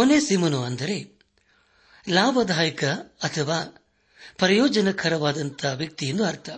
ಒನೇ 0.00 0.20
ಸಿಮನು 0.20 0.62
ಅಂದರೆ 0.62 0.96
ಲಾಭದಾಯಕ 2.08 2.84
ಅಥವಾ 3.22 3.58
ಪ್ರಯೋಜನಕರವಾದಂಥ 4.36 5.64
ವ್ಯಕ್ತಿ 5.64 6.06
ಎಂದು 6.06 6.24
ಅರ್ಥ 6.24 6.50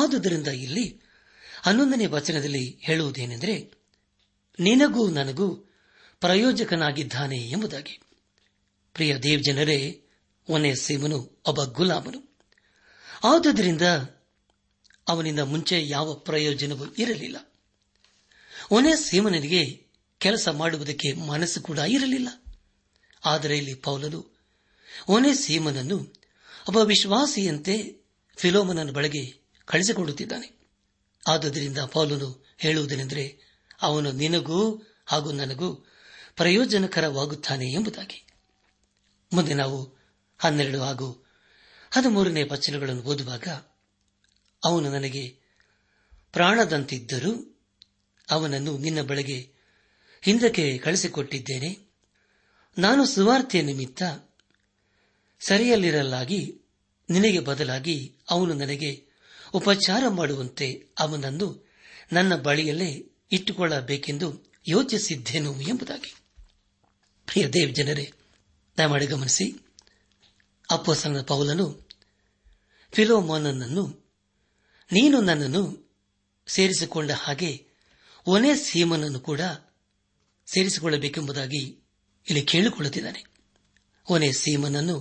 ಆದುದರಿಂದ 0.00 0.48
ಇಲ್ಲಿ 0.48 1.00
ಹನ್ನೊಂದನೇ 1.62 2.06
ವಚನದಲ್ಲಿ 2.06 2.78
ಹೇಳುವುದೇನೆಂದರೆ 2.82 3.72
ನಿನಗೂ 4.60 5.10
ನನಗೂ 5.10 5.56
ಪ್ರಯೋಜಕನಾಗಿದ್ದಾನೆ 6.20 7.50
ಎಂಬುದಾಗಿ 7.50 8.00
ಪ್ರಿಯ 8.94 9.18
ಜನರೇ 9.18 10.06
ಒನೇ 10.48 10.74
ಸಿಮನು 10.74 11.42
ಒಬ್ಬ 11.46 11.62
ಗುಲಾಮನು 11.64 12.20
ಆದುದರಿಂದ 13.24 13.82
ಅವನಿಂದ 15.08 15.40
ಮುಂಚೆ 15.40 15.88
ಯಾವ 15.88 16.14
ಪ್ರಯೋಜನವೂ 16.14 16.94
ಇರಲಿಲ್ಲ 16.94 17.36
ಒನೇ 18.70 18.96
ಸೀಮನನಿಗೆ 18.96 19.62
ಕೆಲಸ 20.20 20.48
ಮಾಡುವುದಕ್ಕೆ 20.48 21.12
ಮನಸ್ಸು 21.12 21.60
ಕೂಡ 21.60 21.78
ಇರಲಿಲ್ಲ 21.78 22.28
ಆದರೆ 23.24 23.58
ಇಲ್ಲಿ 23.58 23.74
ಪೌಲನು 23.74 24.20
ಒನೇ 25.08 25.34
ಸೀಮನನ್ನು 25.34 25.98
ಒಬ್ಬ 26.68 26.78
ವಿಶ್ವಾಸಿಯಂತೆ 26.86 27.74
ಫಿಲೋಮನನ 28.38 28.90
ಬಳಿಗೆ 28.90 29.22
ಕಳಿಸಿಕೊಡುತ್ತಿದ್ದಾನೆ 29.68 30.48
ಆದುದರಿಂದ 31.28 31.78
ಪೌಲನು 31.78 32.28
ಹೇಳುವುದೇನೆಂದರೆ 32.58 33.24
ಅವನು 33.82 34.12
ನಿನಗೂ 34.12 34.60
ಹಾಗೂ 35.06 35.32
ನನಗೂ 35.32 35.68
ಪ್ರಯೋಜನಕರವಾಗುತ್ತಾನೆ 36.36 37.66
ಎಂಬುದಾಗಿ 37.72 38.18
ಮುಂದೆ 39.32 39.54
ನಾವು 39.54 39.78
ಹನ್ನೆರಡು 40.40 40.80
ಹಾಗೂ 40.82 41.08
ಹದಿಮೂರನೇ 41.92 42.42
ವಚನಗಳನ್ನು 42.42 43.02
ಓದುವಾಗ 43.02 43.46
ಅವನು 44.62 44.90
ನನಗೆ 44.90 45.24
ಪ್ರಾಣದಂತಿದ್ದರೂ 46.34 47.32
ಅವನನ್ನು 48.28 48.78
ನಿನ್ನ 48.78 49.02
ಬಳಿಗೆ 49.02 49.52
ಹಿಂದಕ್ಕೆ 50.22 50.78
ಕಳಿಸಿಕೊಟ್ಟಿದ್ದೇನೆ 50.78 51.76
ನಾನು 52.78 53.04
ಸುವಾರ್ತೆಯ 53.04 53.62
ನಿಮಿತ್ತ 53.62 54.02
ಸರಿಯಲ್ಲಿರಲಾಗಿ 55.40 56.60
ನಿನಗೆ 57.10 57.40
ಬದಲಾಗಿ 57.40 58.16
ಅವನು 58.30 58.54
ನನಗೆ 58.54 59.08
ಉಪಚಾರ 59.54 60.08
ಮಾಡುವಂತೆ 60.08 60.88
ಅವನನ್ನು 60.98 61.66
ನನ್ನ 62.12 62.36
ಬಳಿಯಲ್ಲೇ 62.36 63.10
ಇಟ್ಟುಕೊಳ್ಳಬೇಕೆಂದು 63.32 64.44
ಯೋಚಿಸಿದ್ದೇನು 64.66 65.60
ಎಂಬುದಾಗಿ 65.60 66.14
ಪ್ರಿಯ 67.26 67.48
ದೇವ್ 67.48 67.74
ಜನರೇ 67.74 68.12
ದಯಮಾಡಿ 68.78 69.06
ಗಮನಿಸಿ 69.06 69.46
ಅಪ್ಪಸನ 70.70 71.22
ಪೌಲನು 71.22 71.86
ಫಿಲೋಮೋನನ್ನು 72.92 73.86
ನೀನು 74.92 75.20
ನನ್ನನ್ನು 75.20 75.92
ಸೇರಿಸಿಕೊಂಡ 76.48 77.10
ಹಾಗೆ 77.10 77.65
ಒನೇ 78.26 78.56
ಸೀಮನನ್ನು 78.56 79.20
ಕೂಡ 79.20 79.40
ಸೇರಿಸಿಕೊಳ್ಳಬೇಕೆಂಬುದಾಗಿ 80.48 81.62
ಇಲ್ಲಿ 82.26 82.42
ಕೇಳಿಕೊಳ್ಳುತ್ತಿದ್ದಾನೆ 82.42 83.20
ಒನೇ 84.08 84.32
ಸೀಮನನ್ನು 84.32 84.96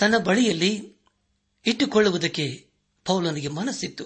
ತನ್ನ 0.00 0.18
ಬಳಿಯಲ್ಲಿ 0.18 0.72
ಇಟ್ಟುಕೊಳ್ಳುವುದಕ್ಕೆ 1.66 2.46
ಪೌಲನಿಗೆ 3.06 3.48
ಮನಸ್ಸಿತ್ತು 3.48 4.04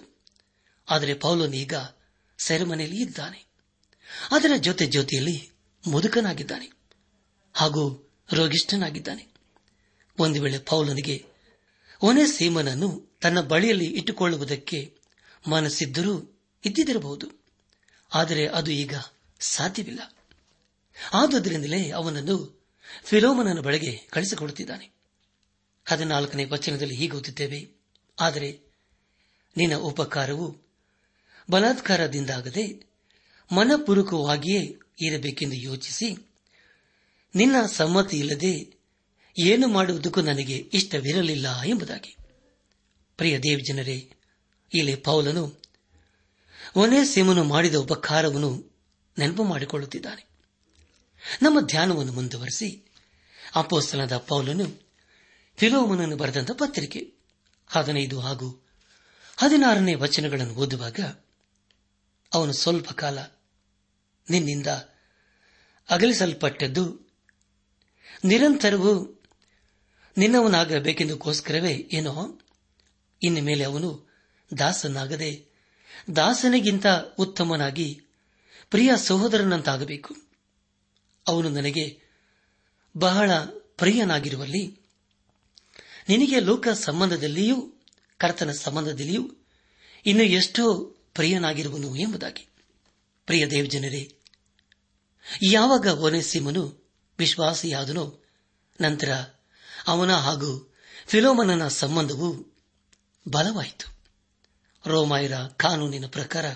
ಆದರೆ 0.88 1.14
ಪೌಲನ್ 1.14 1.54
ಈಗ 1.54 1.74
ಸೆರೆಮನೆಯಲ್ಲಿ 2.38 3.02
ಇದ್ದಾನೆ 3.02 3.40
ಅದರ 4.30 4.52
ಜೊತೆ 4.56 4.86
ಜೊತೆಯಲ್ಲಿ 4.86 5.36
ಮುದುಕನಾಗಿದ್ದಾನೆ 5.84 6.68
ಹಾಗೂ 7.54 7.82
ರೋಗಿಷ್ಠನಾಗಿದ್ದಾನೆ 8.32 9.24
ಒಂದು 10.18 10.42
ವೇಳೆ 10.42 10.58
ಪೌಲನಿಗೆ 10.58 11.16
ಒನೇ 12.02 12.26
ಸೀಮನನ್ನು 12.26 12.88
ತನ್ನ 13.20 13.40
ಬಳಿಯಲ್ಲಿ 13.40 13.86
ಇಟ್ಟುಕೊಳ್ಳುವುದಕ್ಕೆ 13.86 14.78
ಮನಸ್ಸಿದ್ದರೂ 15.48 16.14
ಇದ್ದಿದ್ದಿರಬಹುದು 16.64 17.26
ಆದರೆ 18.12 18.46
ಅದು 18.48 18.70
ಈಗ 18.72 18.94
ಸಾಧ್ಯವಿಲ್ಲ 19.40 20.02
ಆದುದರಿಂದಲೇ 21.14 21.90
ಅವನನ್ನು 21.90 22.36
ಫಿಲೋಮನನ 23.04 23.60
ಬಳಿಗೆ 23.60 23.92
ಕಳಿಸಿಕೊಡುತ್ತಿದ್ದಾನೆ 24.10 24.86
ಹದಿನಾಲ್ಕನೇ 25.86 26.44
ವಚನದಲ್ಲಿ 26.44 26.94
ಹೀಗೆ 26.94 27.16
ಓದುತ್ತೇವೆ 27.16 27.60
ಆದರೆ 28.18 28.48
ನಿನ್ನ 29.56 29.74
ಉಪಕಾರವು 29.80 30.46
ಬಲಾತ್ಕಾರದಿಂದಾಗದೆ 31.50 32.64
ಮನಪೂರ್ವಕವಾಗಿಯೇ 33.50 34.62
ಇರಬೇಕೆಂದು 35.00 35.56
ಯೋಚಿಸಿ 35.62 36.08
ನಿನ್ನ 37.34 37.56
ಸಮ್ಮತಿ 37.66 38.18
ಇಲ್ಲದೆ 38.18 38.54
ಏನು 39.36 39.66
ಮಾಡುವುದಕ್ಕೂ 39.68 40.20
ನನಗೆ 40.22 40.56
ಇಷ್ಟವಿರಲಿಲ್ಲ 40.72 41.62
ಎಂಬುದಾಗಿ 41.62 42.12
ಪ್ರಿಯ 43.18 43.38
ದೇವಜನರೇ 43.38 43.98
ಇಲ್ಲಿ 44.72 44.94
ಪೌಲನು 44.94 45.44
ಒನೇ 46.76 47.04
ಸೀಮನು 47.04 47.44
ಮಾಡಿದ 47.44 47.74
ಉಪಕಾರವನ್ನು 47.74 48.50
ನೆನಪು 49.18 49.44
ಮಾಡಿಕೊಳ್ಳುತ್ತಿದ್ದಾನೆ 49.44 50.22
ನಮ್ಮ 51.42 51.60
ಧ್ಯಾನವನ್ನು 51.60 52.12
ಮುಂದುವರೆಸಿ 52.12 52.68
ಅಪೋಸ್ತನದ 53.56 54.16
ಪೌಲನು 54.18 54.66
ಫಿಲೋಮನನ್ನು 55.58 56.16
ಬರೆದಂತ 56.16 56.50
ಪತ್ರಿಕೆ 56.58 57.00
ಹದಿನೈದು 57.68 58.20
ಹಾಗೂ 58.20 58.48
ಹದಿನಾರನೇ 59.38 59.94
ವಚನಗಳನ್ನು 59.94 60.54
ಓದುವಾಗ 60.54 61.00
ಅವನು 62.32 62.52
ಸ್ವಲ್ಪ 62.52 62.92
ಕಾಲ 62.92 63.18
ನಿನ್ನಿಂದ 64.30 64.66
ಅಗಲಿಸಲ್ಪಟ್ಟದ್ದು 65.88 66.84
ನಿರಂತರವೂ 68.24 68.92
ನಿನ್ನವನಾಗಬೇಕೆಂದುಕೋಸ್ಕರವೇ 70.16 71.88
ಏನೋ 71.92 72.12
ಇನ್ನು 73.22 73.42
ಮೇಲೆ 73.42 73.64
ಅವನು 73.64 73.90
ದಾಸನಾಗದೆ 74.58 75.30
ದಾಸನಿಗಿಂತ 76.16 76.86
ಉತ್ತಮನಾಗಿ 77.18 78.00
ಪ್ರಿಯ 78.70 78.92
ಸಹೋದರನಂತಾಗಬೇಕು 78.96 80.14
ಅವನು 81.28 81.48
ನನಗೆ 81.48 82.00
ಬಹಳ 82.96 83.30
ಪ್ರಿಯನಾಗಿರುವಲ್ಲಿ 83.76 84.64
ನಿನಗೆ 86.08 86.40
ಲೋಕ 86.40 86.68
ಸಂಬಂಧದಲ್ಲಿಯೂ 86.68 87.56
ಕರ್ತನ 88.20 88.52
ಸಂಬಂಧದಲ್ಲಿಯೂ 88.52 89.22
ಇನ್ನು 90.06 90.24
ಎಷ್ಟೋ 90.24 90.64
ಪ್ರಿಯನಾಗಿರುವನು 91.12 91.96
ಎಂಬುದಾಗಿ 91.96 92.44
ಪ್ರಿಯ 93.26 93.46
ದೇವಜನರೇ 93.46 94.02
ಯಾವಾಗ 95.42 95.86
ಒನೆಸಿಮನು 95.86 96.62
ವಿಶ್ವಾಸಿಯಾದನೋ 97.18 98.04
ನಂತರ 98.80 99.10
ಅವನ 99.86 100.12
ಹಾಗೂ 100.16 100.50
ಫಿಲೋಮನನ 101.06 101.68
ಸಂಬಂಧವು 101.68 102.28
ಬಲವಾಯಿತು 103.28 103.95
ರೋಮಾಯರ 104.86 105.32
ಕಾನೂನಿನ 105.56 106.06
ಪ್ರಕಾರ 106.06 106.46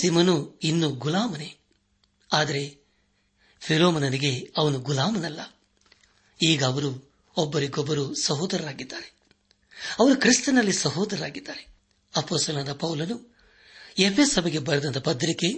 ಸಿಮನು 0.00 0.58
ಇನ್ನೂ 0.62 0.90
ಗುಲಾಮನೇ 0.90 1.56
ಆದರೆ 2.32 2.80
ಫಿರೋಮನನಿಗೆ 3.60 4.52
ಅವನು 4.56 4.78
ಗುಲಾಮನಲ್ಲ 4.78 5.40
ಈಗ 6.42 6.64
ಅವರು 6.64 6.90
ಒಬ್ಬರಿಗೊಬ್ಬರು 7.36 8.14
ಸಹೋದರರಾಗಿದ್ದಾರೆ 8.22 9.08
ಅವರು 9.98 10.16
ಕ್ರಿಸ್ತನಲ್ಲಿ 10.16 10.72
ಸಹೋದರರಾಗಿದ್ದಾರೆ 10.72 11.66
ಅಪೋಸನದ 12.16 12.72
ಪೌಲನು 12.72 13.16
ಎಫೆ 13.98 14.24
ಸಭೆಗೆ 14.24 14.58
ಬರೆದ 14.58 15.00
ಪತ್ರಿಕೆ 15.00 15.48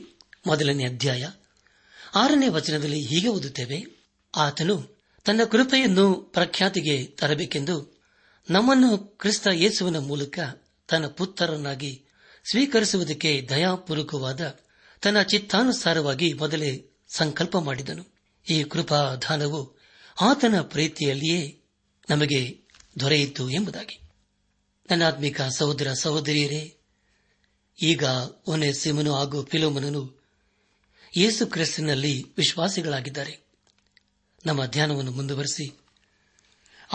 ಮೊದಲನೇ 0.46 0.84
ಅಧ್ಯಾಯ 0.84 1.24
ಆರನೇ 2.14 2.48
ವಚನದಲ್ಲಿ 2.48 3.00
ಹೀಗೆ 3.00 3.28
ಓದುತ್ತೇವೆ 3.28 3.86
ಆತನು 4.34 4.76
ತನ್ನ 5.24 5.44
ಕೃಪೆಯನ್ನು 5.44 6.14
ಪ್ರಖ್ಯಾತಿಗೆ 6.14 7.06
ತರಬೇಕೆಂದು 7.06 7.76
ನಮ್ಮನ್ನು 8.50 8.98
ಕ್ರಿಸ್ತ 8.98 9.48
ಯೇಸುವಿನ 9.52 9.98
ಮೂಲಕ 9.98 10.38
ತನ್ನ 10.88 11.06
ಪುತ್ರರನ್ನಾಗಿ 11.08 11.92
ಸ್ವೀಕರಿಸುವುದಕ್ಕೆ 12.50 13.46
ದಯಾಪೂರ್ವಕವಾದ 13.48 14.42
ತನ್ನ 15.02 15.22
ಚಿತ್ತಾನುಸಾರವಾಗಿ 15.22 16.32
ಮೊದಲೇ 16.32 16.70
ಸಂಕಲ್ಪ 17.10 17.56
ಮಾಡಿದನು 17.58 18.04
ಈ 18.46 18.64
ಕೃಪಾಧಾನವು 18.64 19.60
ಆತನ 20.20 20.60
ಪ್ರೀತಿಯಲ್ಲಿಯೇ 20.62 21.60
ನಮಗೆ 22.10 22.40
ದೊರೆಯಿತು 23.00 23.50
ಎಂಬುದಾಗಿ 23.50 23.96
ನನ್ನಾತ್ಮಿಕ 24.90 25.40
ಸಹೋದರ 25.56 25.92
ಸಹೋದರಿಯರೇ 26.00 26.62
ಈಗ 27.78 28.04
ಒನೆ 28.46 28.72
ಸಿಮನು 28.72 29.14
ಹಾಗೂ 29.14 29.44
ಫಿಲೋಮನನು 29.44 30.02
ಯೇಸು 31.16 31.46
ಕ್ರಿಸ್ತನಲ್ಲಿ 31.46 32.14
ವಿಶ್ವಾಸಿಗಳಾಗಿದ್ದಾರೆ 32.36 33.34
ನಮ್ಮ 34.46 34.66
ಧ್ಯಾನವನ್ನು 34.66 35.12
ಮುಂದುವರೆಸಿ 35.12 35.66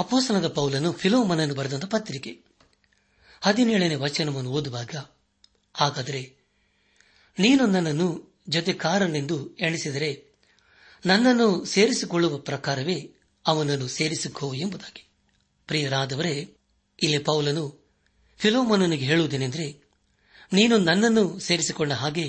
ಅಪೋಸನದ 0.00 0.47
ಪೌಲನು 0.47 0.91
ಫಿಲೋಮನನ್ನು 0.91 1.55
ಬರೆದಂತಹ 1.55 1.87
ಪತ್ರಿಕೆ 1.87 2.31
ಹದಿನೇಳನೇ 3.41 3.95
ವಚನವನ್ನು 3.95 4.51
ಓದುವಾಗ 4.51 4.95
ಹಾಗಾದರೆ 5.73 6.21
ನೀನು 7.37 7.65
ನನ್ನನ್ನು 7.65 8.07
ಜೊತೆ 8.49 8.73
ಕಾರನೆಂದು 8.73 9.55
ಎಣಿಸಿದರೆ 9.59 10.11
ನನ್ನನ್ನು 11.05 11.65
ಸೇರಿಸಿಕೊಳ್ಳುವ 11.65 12.37
ಪ್ರಕಾರವೇ 12.37 12.97
ಅವನನ್ನು 13.45 13.87
ಸೇರಿಸಿಕೋ 13.87 14.53
ಎಂಬುದಾಗಿ 14.53 15.03
ಪ್ರಿಯರಾದವರೇ 15.67 16.35
ಇಲ್ಲಿ 17.03 17.17
ಪೌಲನು 17.17 17.65
ಫಿಲೋಮನನಿಗೆ 18.39 19.05
ಹೇಳುವುದೇನೆಂದರೆ 19.05 19.67
ನೀನು 20.53 20.77
ನನ್ನನ್ನು 20.77 21.39
ಸೇರಿಸಿಕೊಂಡ 21.39 21.93
ಹಾಗೆ 21.93 22.25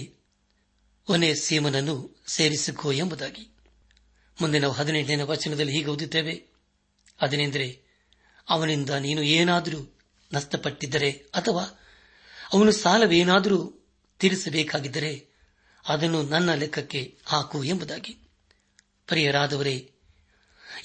ಒನೆ 1.08 1.34
ಸೀಮನನ್ನು 1.34 2.22
ಸೇರಿಸಿಕೋ 2.26 2.92
ಎಂಬುದಾಗಿ 2.92 3.44
ಮುಂದೆ 4.40 4.58
ನಾವು 4.58 4.72
ಹದಿನೆಂಟನೇ 4.72 5.22
ವಚನದಲ್ಲಿ 5.22 5.72
ಹೀಗೆ 5.72 5.90
ಓದುತ್ತೇವೆ 5.90 6.34
ಅದನೆಂದರೆ 7.20 7.66
ಅವನಿಂದ 8.48 8.90
ನೀನು 8.90 9.22
ಏನಾದರೂ 9.22 10.01
ನಷ್ಟಪಟ್ಟಿದ್ದರೆ 10.34 11.10
ಅಥವಾ 11.34 11.64
ಅವನು 12.52 12.72
ಸಾಲವೇನಾದರೂ 12.72 13.58
ತೀರಿಸಬೇಕಾಗಿದ್ದರೆ 14.20 15.12
ಅದನ್ನು 15.84 16.22
ನನ್ನ 16.22 16.54
ಲೆಕ್ಕಕ್ಕೆ 16.54 17.18
ಹಾಕು 17.24 17.64
ಎಂಬುದಾಗಿ 17.64 18.12
ಪ್ರಿಯರಾದವರೇ 19.06 19.76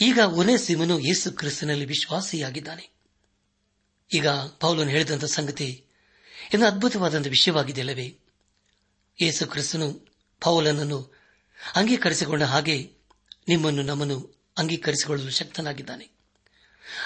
ಈಗ 0.02 0.20
ಒನೇಸಿಮನು 0.20 1.00
ಯೇಸು 1.00 1.32
ಕ್ರಿಸ್ತನಲ್ಲಿ 1.32 1.86
ವಿಶ್ವಾಸಿಯಾಗಿದ್ದಾನೆ 1.86 2.86
ಈಗ 4.12 4.28
ಪೌಲನು 4.60 4.90
ಹೇಳಿದಂಥ 4.90 5.26
ಸಂಗತಿ 5.26 5.68
ಇದು 6.54 6.66
ಅದ್ಭುತವಾದಂತಹ 6.66 7.30
ವಿಷಯವಾಗಿದೆಯಲ್ಲವೇ 7.30 8.08
ಯೇಸು 9.20 9.48
ಕ್ರಿಸ್ತನು 9.48 9.88
ಪೌಲನನ್ನು 10.42 11.00
ಅಂಗೀಕರಿಸಿಕೊಂಡ 11.76 12.44
ಹಾಗೆ 12.44 12.78
ನಿಮ್ಮನ್ನು 13.48 13.84
ನಮ್ಮನ್ನು 13.84 14.18
ಅಂಗೀಕರಿಸಿಕೊಳ್ಳಲು 14.58 15.32
ಶಕ್ತನಾಗಿದ್ದಾನೆ 15.32 16.06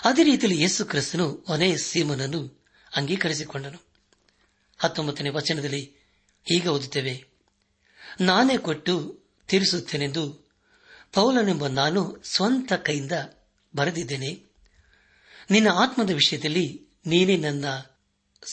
ಅದೇ 0.03 0.23
ರೀತಿಯಲ್ಲಿ 0.23 0.57
ಯೇಸು 0.61 0.85
ಕ್ರಿಸ್ತನು 0.85 1.25
ಒನೇ 1.47 1.77
ಸೀಮನನ್ನು 1.77 2.41
ಅಂಗೀಕರಿಸಿಕೊಂಡನು 2.91 3.79
ಹತ್ತೊಂಬತ್ತನೇ 4.79 5.29
ವಚನದಲ್ಲಿ 5.29 5.83
ಈಗ 6.47 6.67
ಓದುತ್ತೇವೆ 6.67 7.15
ನಾನೇ 8.21 8.57
ಕೊಟ್ಟು 8.57 8.95
ತೀರಿಸುತ್ತೇನೆಂದು 9.49 10.23
ಪೌಲನೆಂಬ 11.11 11.67
ನಾನು 11.73 12.01
ಸ್ವಂತ 12.23 12.73
ಕೈಯಿಂದ 12.83 13.15
ಬರೆದಿದ್ದೇನೆ 13.73 14.31
ನಿನ್ನ 15.51 15.69
ಆತ್ಮದ 15.75 16.09
ವಿಷಯದಲ್ಲಿ 16.11 16.65
ನೀನೇ 17.05 17.37
ನನ್ನ 17.37 17.65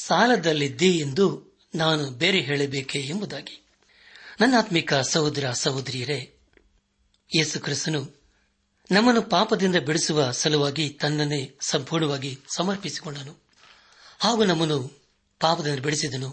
ಸಾಲದಲ್ಲಿದ್ದೇ 0.00 0.90
ಎಂದು 0.98 1.26
ನಾನು 1.74 2.04
ಬೇರೆ 2.18 2.40
ಹೇಳಬೇಕೆ 2.40 3.00
ಎಂಬುದಾಗಿ 3.04 3.56
ನನ್ನ 4.40 4.54
ಆತ್ಮಿಕ 4.58 4.94
ಸಹೋದರ 5.12 5.46
ಸಹೋದರಿಯರೇ 5.56 6.18
ಯೇಸು 7.30 7.60
ಕ್ರಿಸ್ತನು 7.60 8.00
ನಮ್ಮನ್ನು 8.90 9.22
ಪಾಪದಿಂದ 9.22 9.76
ಬಿಡಿಸುವ 9.76 10.32
ಸಲುವಾಗಿ 10.32 10.86
ತನ್ನನ್ನೇ 11.00 11.40
ಸಂಪೂರ್ಣವಾಗಿ 11.60 12.30
ಸಮರ್ಪಿಸಿಕೊಂಡನು 12.56 13.34
ಹಾಗೂ 14.18 14.44
ನಮ್ಮನ್ನು 14.44 14.78
ಪಾಪದಿಂದ 15.40 15.80
ಬಿಡಿಸಿದನು 15.80 16.30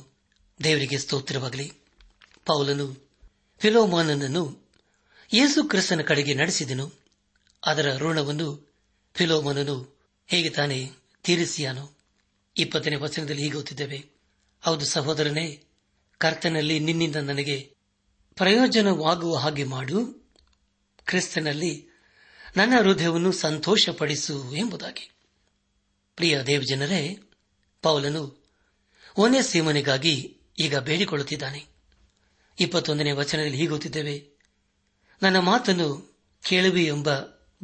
ದೇವರಿಗೆ 0.60 0.98
ಸ್ತೋತ್ರವಾಗಲಿ 0.98 1.68
ಪೌಲನು 2.46 2.88
ಫಿಲೋಮಾನನನ್ನು 3.62 4.44
ಯೇಸು 5.32 5.64
ಕ್ರಿಸ್ತನ 5.64 6.02
ಕಡೆಗೆ 6.02 6.34
ನಡೆಸಿದನು 6.34 6.86
ಅದರ 7.64 7.98
ಋಣವನ್ನು 7.98 8.48
ಫಿಲೋಮನನು 9.16 9.76
ಹೇಗೆ 10.30 10.50
ತಾನೇ 10.50 10.80
ತೀರಿಸಿಯಾನು 11.26 11.84
ಇಪ್ಪತ್ತನೇ 12.56 12.96
ವಚನದಲ್ಲಿ 12.96 13.42
ಹೀಗೆ 13.42 13.54
ಗೊತ್ತಿದ್ದೇವೆ 13.54 14.00
ಹೌದು 14.64 14.86
ಸಹೋದರನೇ 14.86 15.46
ಕರ್ತನಲ್ಲಿ 16.22 16.80
ನಿನ್ನಿಂದ 16.80 17.16
ನನಗೆ 17.16 17.58
ಪ್ರಯೋಜನವಾಗುವ 18.38 19.36
ಹಾಗೆ 19.36 19.64
ಮಾಡು 19.66 20.00
ಕ್ರಿಸ್ತನಲ್ಲಿ 21.06 21.72
ನನ್ನ 22.56 22.74
ಹೃದಯವನ್ನು 22.84 23.32
ಸಂತೋಷಪಡಿಸು 23.32 24.54
ಎಂಬುದಾಗಿ 24.56 25.12
ಪ್ರಿಯ 26.16 26.44
ದೇವಜನರೇ 26.44 27.16
ಪೌಲನು 27.82 28.46
ಒನೆ 29.18 29.42
ಸೀಮನೆಗಾಗಿ 29.42 30.40
ಈಗ 30.60 30.78
ಬೇಡಿಕೊಳ್ಳುತ್ತಿದ್ದಾನೆ 30.78 31.66
ಇಪ್ಪತ್ತೊಂದನೇ 32.60 33.12
ವಚನದಲ್ಲಿ 33.12 33.58
ಹೀಗುತ್ತಿದ್ದೇವೆ 33.58 34.38
ನನ್ನ 35.22 35.40
ಮಾತನ್ನು 35.40 35.88
ಕೇಳುವಿ 36.44 36.84
ಎಂಬ 36.86 37.10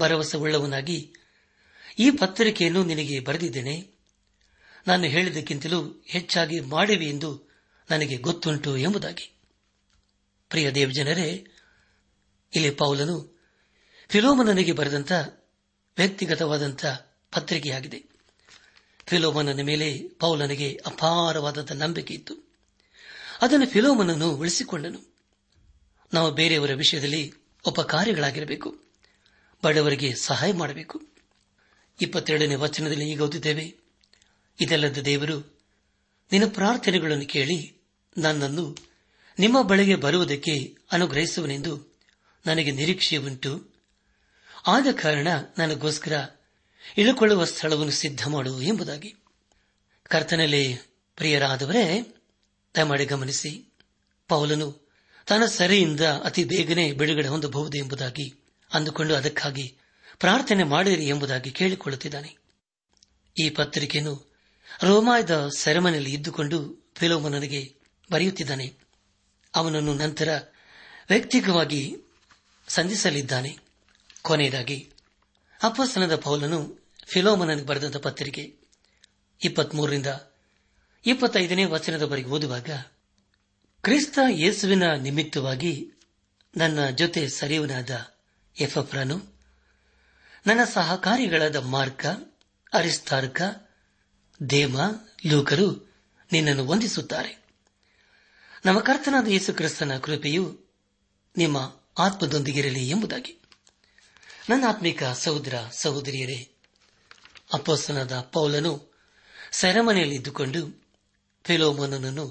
ಭರವಸೆ 0.00 0.38
ಉಳ್ಳವನಾಗಿ 0.38 1.13
ಈ 1.99 2.12
ಪತ್ರಿಕೆಯನ್ನು 2.12 2.84
ನಿನಗೆ 2.84 3.19
ಬರೆದಿದ್ದೇನೆ 3.19 3.75
ನಾನು 4.88 5.03
ಹೇಳಿದ್ದಕ್ಕಿಂತಲೂ 5.03 6.03
ಹೆಚ್ಚಾಗಿ 6.07 6.60
ಮಾಡಿವೆ 6.60 7.05
ಎಂದು 7.05 7.51
ನನಗೆ 7.89 8.17
ಗೊತ್ತುಂಟು 8.17 8.77
ಎಂಬುದಾಗಿ 8.77 9.27
ಪ್ರಿಯ 10.49 10.71
ದೇವಜನರೇ 10.71 11.29
ಇಲ್ಲಿ 12.53 12.69
ಪೌಲನು 12.69 13.30
ಫಿಲೋಮನನಿಗೆ 14.12 14.73
ಬರೆದಂತ 14.73 15.12
ವ್ಯಕ್ತಿಗತವಾದಂಥ 15.97 16.84
ಪತ್ರಿಕೆಯಾಗಿದೆ 17.34 17.99
ಫಿಲೋಮನನ 19.07 19.63
ಮೇಲೆ 19.63 19.88
ಪೌಲನಿಗೆ 20.19 20.69
ಅಪಾರವಾದಂಥ 20.86 21.71
ನಂಬಿಕೆ 21.73 22.13
ಇತ್ತು 22.13 22.36
ಅದನ್ನು 23.41 23.67
ಫಿಲೋಮನನ್ನು 23.67 24.29
ಉಳಿಸಿಕೊಂಡನು 24.36 25.01
ನಾವು 26.12 26.31
ಬೇರೆಯವರ 26.31 26.73
ವಿಷಯದಲ್ಲಿ 26.73 27.21
ಉಪಕಾರ್ಯಗಳಾಗಿರಬೇಕು 27.65 28.69
ಬಡವರಿಗೆ 29.63 30.13
ಸಹಾಯ 30.21 30.51
ಮಾಡಬೇಕು 30.51 30.97
ಇಪ್ಪತ್ತೆರಡನೇ 31.99 32.55
ವಚನದಲ್ಲಿ 32.55 33.10
ಈಗ 33.10 33.21
ಓದಿದ್ದೇವೆ 33.21 33.65
ಇದಲ್ಲದ 34.60 35.01
ದೇವರು 35.05 35.38
ನಿನ್ನ 36.31 36.45
ಪ್ರಾರ್ಥನೆಗಳನ್ನು 36.49 37.25
ಕೇಳಿ 37.25 37.57
ನನ್ನನ್ನು 38.17 38.65
ನಿಮ್ಮ 39.38 39.62
ಬಳಿಗೆ 39.62 39.95
ಬರುವುದಕ್ಕೆ 39.95 40.55
ಅನುಗ್ರಹಿಸುವನೆಂದು 40.91 41.73
ನನಗೆ 42.45 42.71
ನಿರೀಕ್ಷೆ 42.71 43.17
ಉಂಟು 43.17 43.51
ಆದ 44.65 44.88
ಕಾರಣ 45.01 45.27
ನನಗೋಸ್ಕರ 45.57 46.13
ಇಳುಕೊಳ್ಳುವ 46.97 47.45
ಸ್ಥಳವನ್ನು 47.45 47.91
ಸಿದ್ಧ 47.91 48.27
ಮಾಡು 48.27 48.62
ಎಂಬುದಾಗಿ 48.62 49.15
ಕರ್ತನಲ್ಲಿ 50.10 50.77
ಪ್ರಿಯರಾದವರೇ 51.17 52.01
ದಯಮಾಡಿ 52.75 53.05
ಗಮನಿಸಿ 53.05 53.51
ಪೌಲನು 54.27 54.67
ತನ್ನ 55.27 55.45
ಸರಿಯಿಂದ 55.45 56.01
ಅತಿ 56.01 56.43
ಬೇಗನೆ 56.43 56.91
ಬಿಡುಗಡೆ 56.91 57.27
ಹೊಂದಬಹುದು 57.27 57.77
ಎಂಬುದಾಗಿ 57.77 58.34
ಅಂದುಕೊಂಡು 58.71 59.15
ಅದಕ್ಕಾಗಿ 59.15 59.65
ಪ್ರಾರ್ಥನೆ 60.19 60.63
ಮಾಡಿರಿ 60.63 61.05
ಎಂಬುದಾಗಿ 61.07 61.51
ಕೇಳಿಕೊಳ್ಳುತ್ತಿದ್ದಾನೆ 61.51 62.31
ಈ 63.36 63.49
ಪತ್ರಿಕೆಯನ್ನು 63.49 64.15
ರೋಮಾಯದ 64.84 65.49
ಸೆರೆಮನೆಯಲ್ಲಿ 65.57 66.13
ಇದ್ದುಕೊಂಡು 66.13 66.57
ಫಿಲೋಮನನಿಗೆ 66.95 67.62
ಬರೆಯುತ್ತಿದ್ದಾನೆ 68.12 68.67
ಅವನನ್ನು 69.53 69.93
ನಂತರ 69.93 70.29
ವ್ಯಕ್ತಿಕವಾಗಿ 71.10 71.97
ಸಂಧಿಸಲಿದ್ದಾನೆ 72.67 73.57
ಕೊನೆಯದಾಗಿ 74.25 74.91
ಅಪ್ಪಸ್ತನದ 75.63 76.15
ಪೌಲನು 76.15 76.60
ಫಿಲೋಮನನಿಗೆ 77.07 77.65
ಬರೆದಂತ 77.65 77.97
ಪತ್ರಿಕೆ 77.97 78.43
ಇಪ್ಪತ್ಮೂರರಿಂದ 79.41 80.07
ಇಪ್ಪತ್ತೈದನೇ 81.05 81.65
ವಚನದವರೆಗೆ 81.65 82.29
ಓದುವಾಗ 82.29 82.69
ಕ್ರಿಸ್ತ 83.84 84.19
ಯೇಸುವಿನ 84.29 84.93
ನಿಮಿತ್ತವಾಗಿ 84.93 85.73
ನನ್ನ 86.57 86.89
ಜೊತೆ 86.89 87.27
ಸರಿವನಾದ 87.29 87.91
ಎಫ್ಎಫ್ರಾನು 88.55 89.17
ನನ್ನ 90.45 90.63
ಸಹಕಾರಿಗಳಾದ 90.63 91.55
ಮಾರ್ಕ 91.55 92.05
ಅರಿಸ್ತಾರ್ಕ 92.73 93.41
ದೇಮ 94.49 94.77
ಲೂಕರು 95.25 95.67
ನಿನ್ನನ್ನು 96.31 96.65
ವಂದಿಸುತ್ತಾರೆ 96.65 97.31
ನಮ್ಮ 98.65 98.79
ಕರ್ತನಾದ 98.79 99.27
ಯೇಸು 99.27 99.53
ಕ್ರಿಸ್ತನ 99.53 99.97
ಕೃಪೆಯು 99.97 100.45
ನಿಮ್ಮ 101.36 101.57
ಆತ್ಮದೊಂದಿಗಿರಲಿ 101.97 102.89
ಎಂಬುದಾಗಿ 102.89 103.34
ನನ್ನಾತ್ಮಿಕ 104.51 105.03
ಸಹೋದರ 105.15 105.55
ಸಹೋದರಿಯರೇ 105.71 106.38
ಅಪ್ಪಸ್ತನಾದ 107.53 108.19
ಪೌಲನು 108.31 108.71
ಸೆರೆಮನೆಯಲ್ಲಿದ್ದುಕೊಂಡು 109.51 110.62
ಫಿಲೋಮನನನ್ನು 111.45 112.25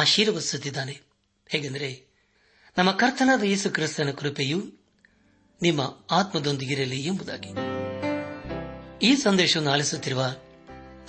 ಆಶೀರ್ವದಿಸುತ್ತಿದ್ದಾನೆ 0.00 0.94
ಹೇಗೆಂದರೆ 1.46 1.90
ನಮ್ಮ 2.76 2.90
ಕರ್ತನಾದ 2.92 3.42
ಯೇಸು 3.42 3.70
ಕ್ರಿಸ್ತನ 3.70 4.10
ಕೃಪೆಯು 4.12 4.58
ನಿಮ್ಮ 5.60 5.80
ಆತ್ಮದೊಂದಿಗಿರಲಿ 6.10 7.00
ಎಂಬುದಾಗಿ 7.06 7.50
ಈ 9.06 9.16
ಸಂದೇಶವನ್ನು 9.16 9.70
ಆಲಿಸುತ್ತಿರುವ 9.70 10.22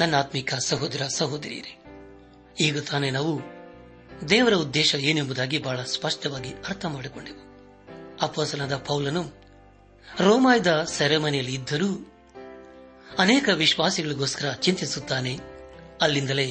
ನನ್ನ 0.00 0.16
ಆತ್ಮಿಕ 0.16 0.54
ಸಹೋದರ 0.68 1.06
ಸಹೋದರಿಯರೇ 1.16 1.74
ಈಗ 2.62 2.80
ತಾನೇ 2.82 3.10
ನಾವು 3.10 3.34
ದೇವರ 4.30 4.54
ಉದ್ದೇಶ 4.56 4.96
ಏನೆಂಬುದಾಗಿ 5.02 5.58
ಬಹಳ 5.58 5.82
ಸ್ಪಷ್ಟವಾಗಿ 5.84 6.54
ಅರ್ಥ 6.66 6.86
ಮಾಡಿಕೊಂಡೆವು 6.86 7.44
ಅಪ್ಪಸನಾದ 8.22 8.76
ಪೌಲನು 8.76 9.24
ರೋಮಾಯದ 10.20 10.86
ಸೆರೆಮನೆಯಲ್ಲಿ 10.88 11.54
ಇದ್ದರೂ 11.54 11.90
ಅನೇಕ 13.20 13.50
ವಿಶ್ವಾಸಿಗಳಿಗೋಸ್ಕರ 13.56 14.52
ಚಿಂತಿಸುತ್ತಾನೆ 14.54 15.34
ಅಲ್ಲಿಂದಲೇ 16.02 16.51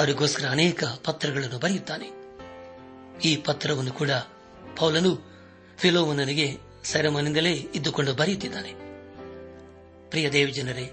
ಅವರಿಗೋಸ್ಕರ 0.00 0.46
ಅನೇಕ 0.48 0.84
ಪತ್ರಗಳನ್ನು 0.84 1.58
ಬರೆಯುತ್ತಾನೆ 1.58 2.08
ಈ 3.24 3.36
ಪತ್ರವನ್ನು 3.36 3.92
ಕೂಡ 3.92 4.10
ಪೌಲನು 4.76 5.12
ಫಿಲೋವನನಿಗೆ 5.78 6.48
ಸೆರೆಮನೆಯಿಂದಲೇ 6.84 7.52
ಇದ್ದುಕೊಂಡು 7.52 8.14
ಬರೆಯುತ್ತಿದ್ದಾನೆ 8.14 8.72
ಪ್ರಿಯ 10.08 10.30
ದೇವಜನರೇ 10.30 10.86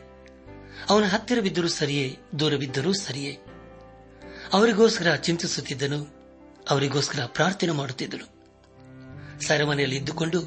ಅವನ 0.89 1.03
ಹತ್ತಿರ 1.03 1.39
ಬಿದ್ದರೂ 1.39 1.67
ಸರಿಯೇ 1.67 2.17
ದೂರವಿದ್ದರೂ 2.39 2.93
ಸರಿಯೇ 2.93 3.33
ಅವರಿಗೋಸ್ಕರ 4.53 5.15
ಚಿಂತಿಸುತ್ತಿದ್ದನು 5.15 5.99
ಅವರಿಗೋಸ್ಕರ 6.69 7.25
ಪ್ರಾರ್ಥನೆ 7.25 7.71
ಮಾಡುತ್ತಿದ್ದನು 7.71 8.27
ಸೆರೆಮನೆಯಲ್ಲಿ 9.41 9.95
ಇದ್ದುಕೊಂಡು 9.95 10.46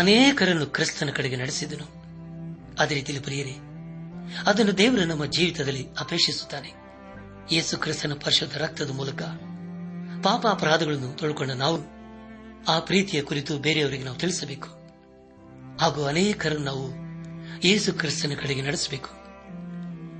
ಅನೇಕರನ್ನು 0.00 0.66
ಕ್ರಿಸ್ತನ 0.66 1.10
ಕಡೆಗೆ 1.10 1.36
ನಡೆಸಿದನು 1.36 1.86
ಅದೇ 2.78 2.94
ರೀತಿಯಲ್ಲಿ 2.94 3.24
ಪ್ರಿಯರೇ 3.24 3.54
ಅದನ್ನು 4.46 4.78
ದೇವರು 4.78 5.04
ನಮ್ಮ 5.04 5.24
ಜೀವಿತದಲ್ಲಿ 5.32 5.84
ಅಪೇಕ್ಷಿಸುತ್ತಾನೆ 5.98 6.70
ಯೇಸು 7.52 7.76
ಕ್ರಿಸ್ತನ 7.78 8.14
ಪರಿಶುದ್ಧ 8.24 8.56
ರಕ್ತದ 8.56 8.90
ಮೂಲಕ 8.90 9.22
ಪಾಪ 10.22 10.42
ಅಪರಾಧಗಳನ್ನು 10.46 11.10
ತೊಳ್ಕೊಂಡ 11.16 11.52
ನಾವು 11.56 11.78
ಆ 12.68 12.76
ಪ್ರೀತಿಯ 12.80 13.22
ಕುರಿತು 13.22 13.58
ಬೇರೆಯವರಿಗೆ 13.58 14.04
ನಾವು 14.04 14.18
ತಿಳಿಸಬೇಕು 14.18 14.70
ಹಾಗೂ 15.80 16.00
ಅನೇಕರನ್ನು 16.04 16.64
ನಾವು 16.64 16.84
ಯೇಸು 17.66 17.92
ಕ್ರಿಸ್ತನ 17.92 18.34
ಕಡೆಗೆ 18.34 18.62
ನಡೆಸಬೇಕು 18.62 19.10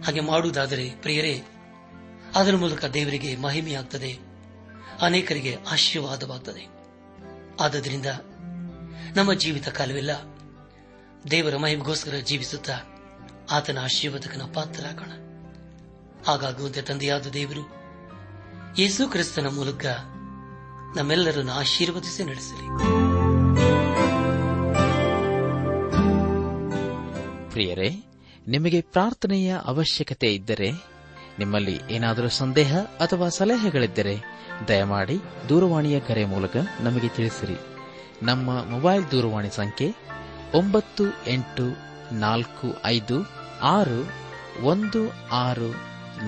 ಹಾಗೆ 0.05 0.23
ಮಾಡುವುದಾದರೆ 0.23 0.87
ಪ್ರಿಯರೇ 1.03 1.35
ಅದರ 2.35 2.57
ಮೂಲಕ 2.57 2.85
ದೇವರಿಗೆ 2.93 3.31
ಮಹಿಮೆಯಾಗುತ್ತದೆ 3.37 4.13
ಅನೇಕರಿಗೆ 5.03 5.53
ಆಶೀರ್ವಾದವಾಗುತ್ತದೆ 5.71 6.65
ಆದ್ದರಿಂದ 7.61 8.09
ನಮ್ಮ 9.17 9.33
ಜೀವಿತ 9.35 9.69
ಕಾಲವಿಲ್ಲ 9.69 10.13
ದೇವರ 11.31 11.57
ಮಹಿಮೆಗೋಸ್ಕರ 11.57 12.17
ಜೀವಿಸುತ್ತಾ 12.21 12.77
ಆತನ 13.51 13.79
ಆಶೀರ್ವಾದಕನ 13.79 14.43
ಪಾತ್ರರಾಗೋಣ 14.55 15.13
ಹಾಗಾಗುವಂತೆ 16.27 16.83
ತಂದೆಯಾದ 16.83 17.27
ದೇವರು 17.33 17.65
ಯೇಸು 18.79 19.09
ಕ್ರಿಸ್ತನ 19.09 19.49
ಮೂಲಕ 19.49 19.85
ನಮ್ಮೆಲ್ಲರನ್ನು 20.97 21.53
ಆಶೀರ್ವದಿಸಿ 21.53 22.25
ನಡೆಸಲಿ 22.25 22.67
ಪ್ರಿಯರೇ 27.51 27.91
ನಿಮಗೆ 28.47 28.81
ಪ್ರಾರ್ಥನೆಯ 28.93 29.57
ಅವಶ್ಯಕತೆ 29.65 30.35
ಇದ್ದರೆ 30.35 30.69
ನಿಮ್ಮಲ್ಲಿ 31.39 31.81
ಏನಾದರೂ 31.91 32.29
ಸಂದೇಹ 32.35 32.71
ಅಥವಾ 32.99 33.29
ಸಲಹೆಗಳಿದ್ದರೆ 33.29 34.15
ದಯಮಾಡಿ 34.69 35.17
ದೂರವಾಣಿಯ 35.49 36.01
ಕರೆ 36.01 36.25
ಮೂಲಕ 36.25 36.57
ನಮಗೆ 36.81 37.09
ತಿಳಿಸಿರಿ 37.09 37.57
ನಮ್ಮ 38.23 38.51
ಮೊಬೈಲ್ 38.71 39.11
ದೂರವಾಣಿ 39.11 39.51
ಸಂಖ್ಯೆ 39.51 39.89
ಒಂಬತ್ತು 40.55 41.05
ಎಂಟು 41.27 41.67
ನಾಲ್ಕು 42.13 42.69
ಐದು 42.85 43.17
ಆರು 43.69 44.01
ಒಂದು 44.63 45.03
ಆರು 45.39 45.71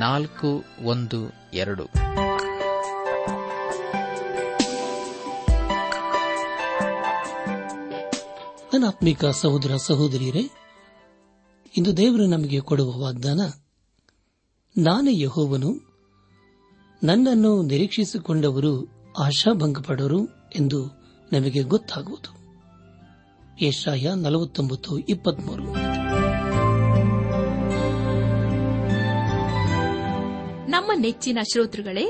ನಾಲ್ಕು 0.00 0.50
ಒಂದು 0.84 1.20
ಎರಡು 1.52 1.86
ನನ್ನ 8.72 8.84
ಆತ್ಮಿಕ 8.88 9.24
ಸಹೋದರ 9.40 9.74
ಸಹೋದರಿಯರೇ 9.86 10.42
ಇಂದು 11.74 11.96
ದೇವರು 11.96 12.26
ನಮಗೆ 12.26 12.60
ಕೊಡುವ 12.60 13.00
ವಾಗ್ದಾನ 13.00 13.40
ನಾನೇ 14.76 15.20
ಯಹೋವನು 15.20 15.70
ನನ್ನನ್ನು 17.02 17.62
ನಿರೀಕ್ಷಿಸಿಕೊಂಡವರು 17.62 18.72
ಆಶಾಭಂಗಪಡೋರು 19.18 20.20
ಎಂದು 20.54 20.80
ನಮಗೆ 21.32 21.62
ಗೊತ್ತಾಗುವುದು 21.64 22.30
ಯಶಾಯ 23.62 24.08
ನಲವತ್ತೊಂಬತ್ತು 24.14 24.98
ಇಪ್ಪತ್ಮೂರು 25.08 25.66
ನಮ್ಮ 30.68 30.90
ನೆಚ್ಚಿನ 30.96 31.38
ಶ್ರೋತೃಗಳೇ 31.52 32.06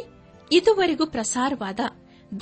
ಇದುವರೆಗೂ 0.50 1.06
ಪ್ರಸಾರವಾದ 1.06 1.80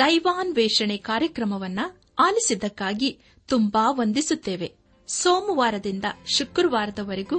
ದೈವಾನ್ವೇಷಣೆ 0.00 0.97
ಕಾರ್ಯಕ್ರಮವನ್ನ 1.05 1.81
ಆಲಿಸಿದ್ದಕ್ಕಾಗಿ 2.19 3.11
ತುಂಬಾ 3.49 3.91
ವಂದಿಸುತ್ತೇವೆ 3.91 4.69
ಸೋಮವಾರದಿಂದ 5.09 6.07
ಶುಕ್ರವಾರದವರೆಗೂ 6.27 7.39